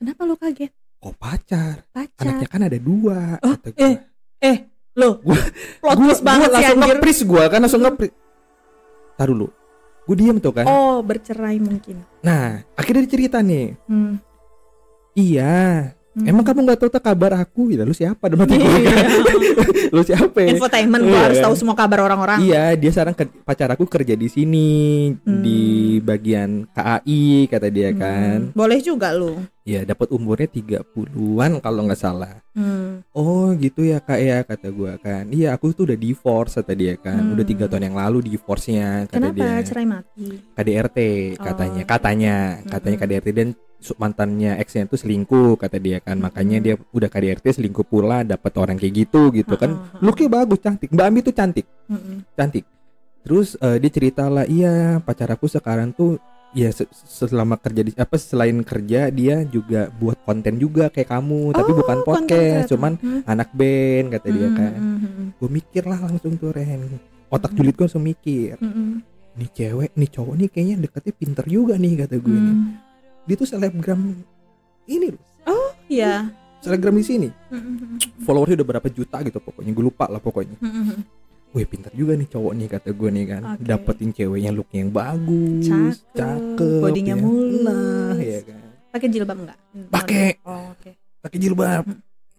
[0.01, 0.73] kenapa lo kaget?
[0.97, 1.85] Kok pacar?
[1.87, 2.17] Pacar.
[2.19, 3.95] Anaknya kan ada dua Oh, gue eh
[4.39, 4.57] eh
[4.93, 5.37] lo Gua-
[5.79, 6.89] plot gue twist banget sih langsung anjir.
[6.91, 8.11] ngepris gue kan langsung ngepris.
[9.13, 9.47] Tar dulu.
[10.01, 10.65] Gue diem tuh kan.
[10.65, 12.01] Oh bercerai mungkin.
[12.19, 13.77] Nah akhirnya cerita nih.
[13.85, 14.17] Hmm.
[15.13, 16.27] iya Hmm.
[16.27, 19.07] emang kamu nggak tahu tak kabar aku ya lu siapa dalam hati gue kan
[19.95, 21.45] lu siapa infotainment gue Iya, harus kan?
[21.47, 24.69] tahu semua kabar orang-orang Iya, dia sekarang ke, pacar aku kerja di sini
[25.17, 25.39] Hmm.
[25.39, 25.61] di
[25.99, 27.97] bagian KAI kata dia Hmm.
[27.97, 28.37] kan.
[28.51, 32.41] boleh juga lo Iya, dapat umurnya 30-an kalau nggak salah.
[32.51, 33.13] hmm.
[33.13, 35.29] Oh, gitu ya Kak ya kata gua kan.
[35.29, 37.21] Iya, aku tuh udah divorce kata dia kan.
[37.21, 37.33] Hmm.
[37.37, 39.61] Udah tiga tahun yang lalu divorce-nya kata kenapa dia.
[39.61, 40.97] cerai mati KDRT
[41.37, 41.45] Oh.
[41.45, 43.03] katanya, katanya, katanya Hmm.
[43.05, 43.47] KDRT dan
[43.95, 46.15] mantannya exnya itu selingkuh kata dia kan.
[46.15, 46.65] Makanya Hmm.
[46.65, 49.73] dia udah KDRT selingkuh pula dapat orang kayak gitu gitu kan.
[49.73, 49.99] Ha-ha.
[49.99, 50.89] Looknya bagus, cantik.
[50.89, 51.65] Mbak Ami tuh cantik.
[52.31, 52.65] Cantik.
[53.21, 56.17] Terus eh, dia cerita lah, iya pacar aku sekarang tuh
[56.51, 61.53] ya se- selama kerja di apa selain kerja dia juga buat konten juga kayak kamu,
[61.53, 63.21] tapi Oh, bukan podcast, cuman Hmm.
[63.23, 64.73] anak band kata dia Hmm, kan.
[64.75, 66.81] hmm, hmm, Gue mikir lah langsung tuh Ren.
[67.29, 67.57] Otak Hmm.
[67.57, 68.91] julid gue langsung mikir, hmm, hmm.
[69.33, 72.55] nih cewek, nih cowok nih kayaknya deketnya pinter juga nih kata gue nih.
[73.21, 73.27] Hmm.
[73.27, 74.01] dia tuh selebgram
[74.85, 76.29] ini loh Oh iya.
[76.57, 77.97] selebgram di sini Mm-mm.
[78.19, 81.01] followersnya udah berapa juta gitu pokoknya gue lupa lah pokoknya Mm-mm.
[81.51, 83.61] Wih pintar juga nih cowok nih kata gue nih kan Oke.
[83.61, 87.19] dapetin ceweknya look yang bagus Cakep, cakep bodinya ya.
[87.19, 87.61] mulus.
[87.61, 89.57] nah ya kan Pakai jilbab enggak?
[89.87, 90.27] Pakai.
[90.43, 90.91] Oh, oke.
[91.21, 91.83] pakai jilbab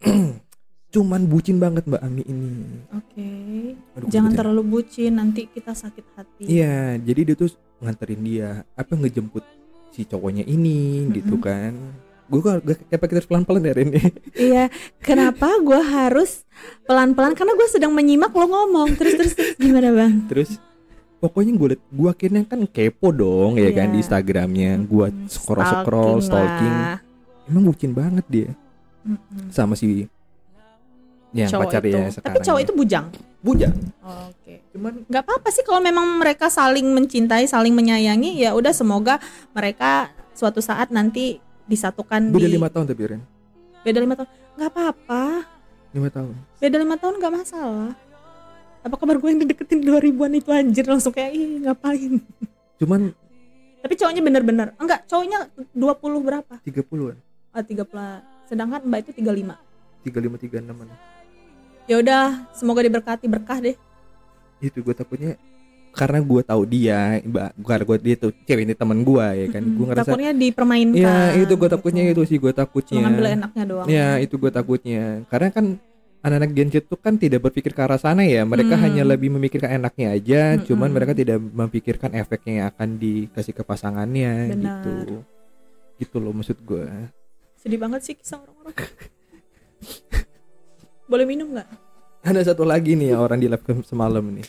[0.92, 2.52] cuman bucin banget mbak Ami ini
[2.90, 3.28] Oke.
[3.96, 6.44] Aduh, Jangan gue terlalu bucin nanti kita sakit hati.
[6.44, 7.48] Iya, jadi dia tuh
[7.80, 9.40] nganterin dia, apa ngejemput
[9.92, 11.44] si cowoknya ini gitu Mm-mm.
[11.44, 11.72] kan.
[12.24, 13.88] Gue gak kayak pakai terus pelan-pelan ya Rin
[14.32, 14.64] Iya,
[15.06, 16.48] kenapa gue harus
[16.82, 17.32] pelan-pelan?
[17.32, 18.96] Karena gue sedang menyimak lo ngomong.
[18.96, 20.24] Terus terus, terus gimana bang?
[20.26, 20.56] Terus
[21.18, 23.92] pokoknya gue liat, gue akhirnya kan kepo dong ya kan Iya.
[23.92, 24.80] di Instagramnya.
[24.82, 26.72] Gue Mm, scroll scroll stalking.
[26.74, 26.96] lah.
[27.44, 28.50] Emang bucin banget dia
[29.04, 29.50] Mm-mm.
[29.50, 30.08] sama si
[31.32, 31.88] yang Cowok pacar itu.
[31.90, 32.42] dia Tapi sekarang.
[32.42, 32.64] cowok ya.
[32.64, 33.06] itu bujang.
[33.42, 33.74] Bujang.
[34.00, 34.62] Oh, Oke.
[34.72, 38.38] Cuman Gak apa-apa sih kalau memang mereka saling mencintai, saling menyayangi.
[38.38, 39.18] Ya udah semoga
[39.52, 43.22] mereka suatu saat nanti disatukan beda di lima tahun tapi Ren.
[43.82, 44.28] beda lima tahun.
[44.56, 45.22] Gak apa-apa.
[45.92, 46.34] Lima tahun.
[46.62, 47.90] Beda lima tahun gak masalah.
[48.82, 52.18] Apa kabar gue yang dideketin 2000-an itu anjir langsung kayak ih ngapain.
[52.82, 53.14] Cuman
[53.82, 56.54] Tapi cowoknya bener-bener enggak, cowoknya 20 berapa?
[56.62, 57.18] 30-an.
[57.50, 57.82] Ah 30.
[58.46, 59.58] Sedangkan Mbak itu 35.
[60.06, 60.88] 35 36-an.
[61.92, 63.76] Ya udah, semoga diberkati berkah deh.
[64.58, 65.36] itu gue takutnya
[65.92, 69.60] karena gue tahu dia mbak karena gue dia tuh cewek ini teman gue ya kan
[69.60, 70.96] gue ngerasa Takutnya dipermainkan.
[70.96, 72.14] ya itu gue takutnya gitu.
[72.16, 73.86] itu sih gue takutnya Mengambil enaknya doang.
[73.86, 75.64] ya itu gue takutnya karena kan
[76.22, 78.84] anak-anak Gen Z tuh kan tidak berpikir ke arah sana ya mereka Hmm.
[78.86, 80.64] hanya lebih memikirkan enaknya aja Mm-mm.
[80.64, 84.80] cuman mereka tidak memikirkan efeknya yang akan dikasih ke pasangannya Benar.
[84.80, 85.26] gitu
[85.98, 86.86] gitu loh maksud gue
[87.58, 88.74] Sedih banget sih kisah orang-orang.
[91.12, 91.68] Boleh minum nggak?
[92.22, 94.46] ada satu lagi nih orang di live semalam nih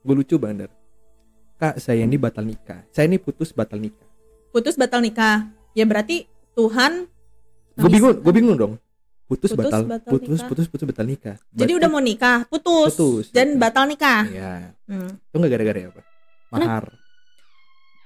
[0.00, 0.72] gue lucu bandar
[1.54, 4.08] kak saya ini batal nikah saya ini putus batal nikah
[4.50, 5.46] Putus batal nikah.
[5.70, 6.24] Ya berarti
[6.56, 7.06] Tuhan
[7.76, 8.72] gue bingung gue bingung dong
[9.28, 10.48] putus, Putus, batal, batal putus nikah.
[10.48, 13.60] putus putus batal nikah Jadi udah mau nikah, putus, Putus, dan putus.
[13.60, 14.20] batal nikah.
[14.26, 14.52] ya
[14.88, 15.12] Hmm.
[15.14, 16.02] itu nggak gara-gara apa
[16.50, 16.84] mahar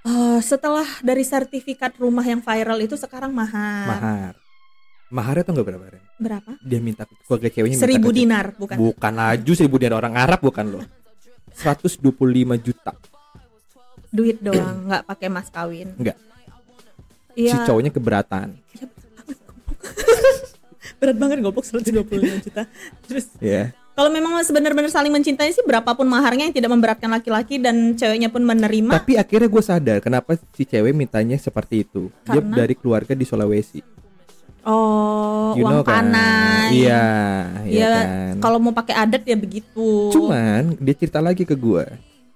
[0.05, 3.89] Eh, setelah dari sertifikat rumah yang viral itu sekarang mahal.
[3.89, 4.35] mahar
[5.13, 6.03] maharnya tuh nggak berapa Ren?
[6.17, 6.51] Berapa?
[6.65, 8.77] dia minta keluarga ceweknya minta Seribu dinar, bukan?
[8.79, 10.81] bukan laju seribu dinar orang Arab bukan lo
[11.55, 12.03] 125
[12.63, 12.93] juta
[14.15, 15.91] Duit doang, nggak pakai mas kawin.
[15.99, 16.15] Nggak.
[17.35, 17.51] Iya.
[17.51, 18.55] si cowoknya keberatan
[21.03, 22.63] Berat banget goblok 125 juta.
[23.11, 27.95] Terus ya kalau memang sebenar-benar saling mencintai sih berapapun maharnya yang tidak memberatkan laki-laki dan
[27.95, 28.91] ceweknya pun menerima.
[28.91, 32.59] tapi akhirnya gue sadar kenapa si cewek mintanya seperti itu dia Karena?
[32.59, 33.94] dari keluarga di Sulawesi
[34.65, 36.73] Oh, you uang know kan panai.
[36.73, 37.05] iya
[37.69, 40.09] iya Iya, kan Kalau mau pakai adat ya begitu.
[40.09, 41.85] Cuman dia cerita lagi ke gua.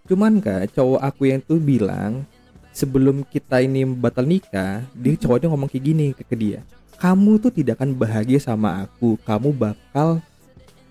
[0.04, 2.24] Cuman kak cowok aku yang tuh bilang
[2.70, 6.60] sebelum kita ini batal nikah, dia cowoknya ngomong kayak gini ke, ke dia.
[6.96, 9.18] Kamu tuh tidak akan bahagia sama aku.
[9.26, 10.22] Kamu bakal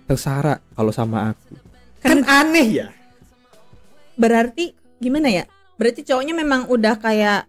[0.04, 1.54] tersara kalau sama aku.
[1.98, 2.88] Kan aneh ya.
[4.14, 5.44] berarti gimana ya?
[5.78, 7.47] Berarti cowoknya memang udah kayak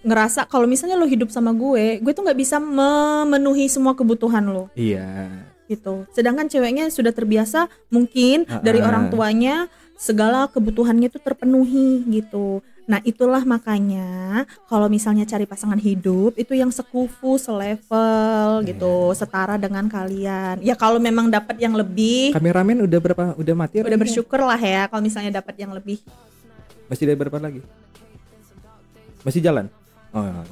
[0.00, 4.72] ngerasa kalau misalnya lo hidup sama gue, gue tuh nggak bisa memenuhi semua kebutuhan lo
[4.72, 5.28] Iya.
[5.66, 6.08] gitu.
[6.10, 8.88] Sedangkan ceweknya sudah terbiasa mungkin dari Ah-ah.
[8.88, 9.54] orang tuanya
[9.94, 12.58] segala kebutuhannya tuh terpenuhi gitu.
[12.88, 19.86] Nah itulah makanya kalau misalnya cari pasangan hidup itu yang sekufu, selevel gitu, setara dengan
[19.86, 20.58] kalian.
[20.58, 23.24] Ya kalau memang dapat yang lebih, Kameramen udah berapa?
[23.38, 23.78] Udah mati?
[23.78, 26.02] udah bersyukur lah ya kalau misalnya dapat yang lebih.
[26.90, 27.62] Masih ada berapa lagi?
[29.22, 29.70] Masih jalan?
[30.10, 30.44] Oh.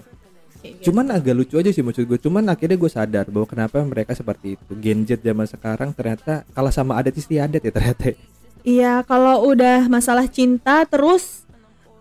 [0.59, 0.91] Gitu.
[0.91, 2.19] Cuman agak lucu aja sih maksud gue.
[2.19, 4.73] Cuman akhirnya gue sadar bahwa kenapa mereka seperti itu.
[4.83, 8.19] Gen Z zaman sekarang ternyata kalah sama adat istiadat ya ternyata.
[8.67, 11.47] Iya, kalau udah masalah cinta terus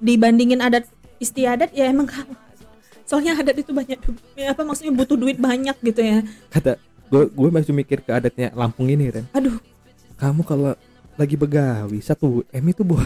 [0.02, 0.90] dibandingin adat
[1.22, 2.38] istiadat ya emang kalah.
[3.06, 3.98] Soalnya adat itu banyak
[4.36, 6.26] ya apa maksudnya butuh duit banyak gitu ya.
[6.50, 9.30] Kata gue gue masih mikir ke adatnya Lampung ini Ren.
[9.38, 9.62] Aduh,
[10.18, 10.74] Kamu kalau
[11.14, 13.06] lagi begawi satu M itu boy.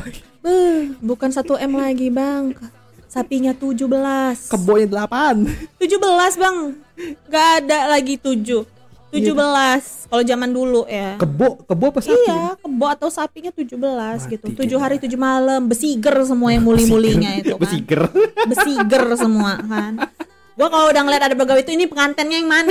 [1.04, 2.56] bukan 1 M lagi, Bang.
[3.12, 3.92] Sapinya 17.
[4.48, 5.44] Kebonya delapan.
[5.76, 6.80] 17, Bang.
[7.28, 8.64] Gak ada lagi 7.
[9.12, 11.20] 17 kalau zaman dulu ya.
[11.20, 12.16] Kebo kebo apa sapi?
[12.16, 13.76] Iya, kebo atau sapinya 17
[14.32, 14.48] gitu.
[14.48, 14.80] Mati 7 kita.
[14.80, 17.60] hari 7 malam, besiger semua yang muli-mulinya itu kan.
[17.60, 18.02] Besiger.
[18.48, 19.94] besiger semua kan
[20.52, 22.70] gua kalau udah ngeliat ada begawi itu ini pengantennya yang mana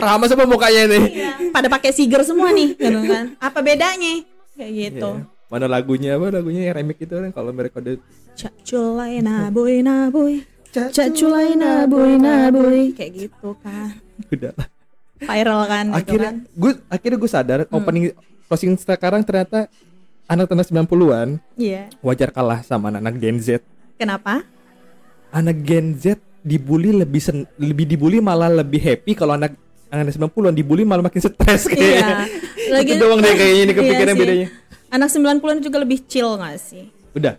[0.00, 1.04] Ramah sama mukanya nih.
[1.12, 4.24] iya pada pakai siger semua nih gitu kan apa bedanya
[4.56, 5.33] kayak gitu Iya.
[5.52, 6.32] Mana lagunya apa?
[6.32, 7.96] Lagunya yang remix itu kan kalau mereka udah
[8.34, 10.42] cak culai naboy naboy
[10.74, 13.94] cak culai naboy naboy kayak gitu kan
[14.34, 14.66] udah lah.
[15.22, 18.10] viral kan gitu akhirnya kan gue akhirnya gue sadar opening
[18.50, 19.70] closing sekarang ternyata
[20.26, 23.48] anak anak 90-an iya wajar kalah sama anak-anak Gen Z.
[23.94, 24.42] kenapa
[25.34, 29.54] Anak Gen Z dibully lebih sen, lebih dibully malah lebih happy kalau anak
[29.94, 32.26] anak 90-an dibully malah makin stres Iya.
[32.66, 34.20] Lagi doang deh kayaknya ini kepikiran Iya sih.
[34.20, 34.48] bedanya.
[34.90, 36.90] Anak 90-an juga lebih chill gak sih?
[37.12, 37.38] Udah.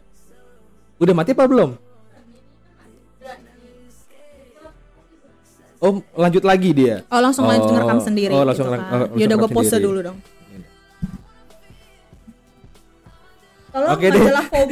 [0.95, 1.75] Udah mati apa belum?
[5.77, 7.03] Oh, lanjut lagi dia.
[7.07, 8.81] Oh langsung lanjut Oh, ngerekam sendiri oh, langsung gitu kan.
[8.81, 9.85] oh, langsung Yaudah gue pose sendiri.
[9.85, 10.17] dulu dong
[13.75, 14.23] Tolong Oke deh.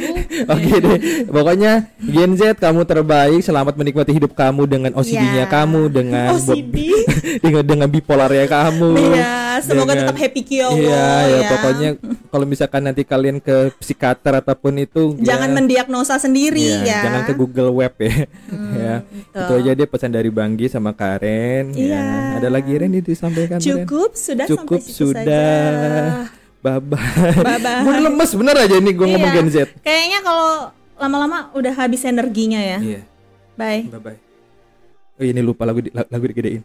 [0.54, 0.96] Oke deh,
[1.28, 5.46] pokoknya Gen Z kamu terbaik, selamat menikmati hidup kamu dengan OCD-nya Iya.
[5.46, 6.76] kamu, dengan OCD?
[7.44, 8.96] dengan dengan bipolarnya kamu.
[9.12, 11.48] Iya, semoga dengan- tetap happy Kyo Iya, ya, ya.
[11.52, 11.88] pokoknya
[12.26, 17.22] kalau misalkan nanti kalian ke psikiater ataupun itu Jangan ya, mendiagnosa sendiri Iya, ya Jangan
[17.28, 18.14] ke Google Web ya.
[18.80, 18.94] ya.
[19.04, 19.36] betul.
[19.36, 21.76] Itu aja deh pesan dari Banggi sama Karen.
[21.76, 21.92] Iya.
[21.92, 22.40] Ya.
[22.40, 23.60] Ada lagi Ren yang disampaikan?
[23.60, 23.84] Ren?
[23.84, 25.20] Cukup sudah Cukup sampai situ sudah.
[25.28, 26.33] saja.
[26.64, 26.96] Bye bye.
[27.44, 27.84] Bye-bye.
[27.84, 29.36] Gue lemes bener aja nih gue ngomong Iya.
[29.36, 29.56] Gen Z.
[29.78, 30.48] Kayaknya kalau
[30.96, 32.78] lama-lama udah habis energinya ya.
[32.80, 33.00] Iya.
[33.54, 33.84] Bye.
[33.86, 34.18] Bye bye.
[35.14, 36.64] Oh ini lupa lagu di- lagu digedein.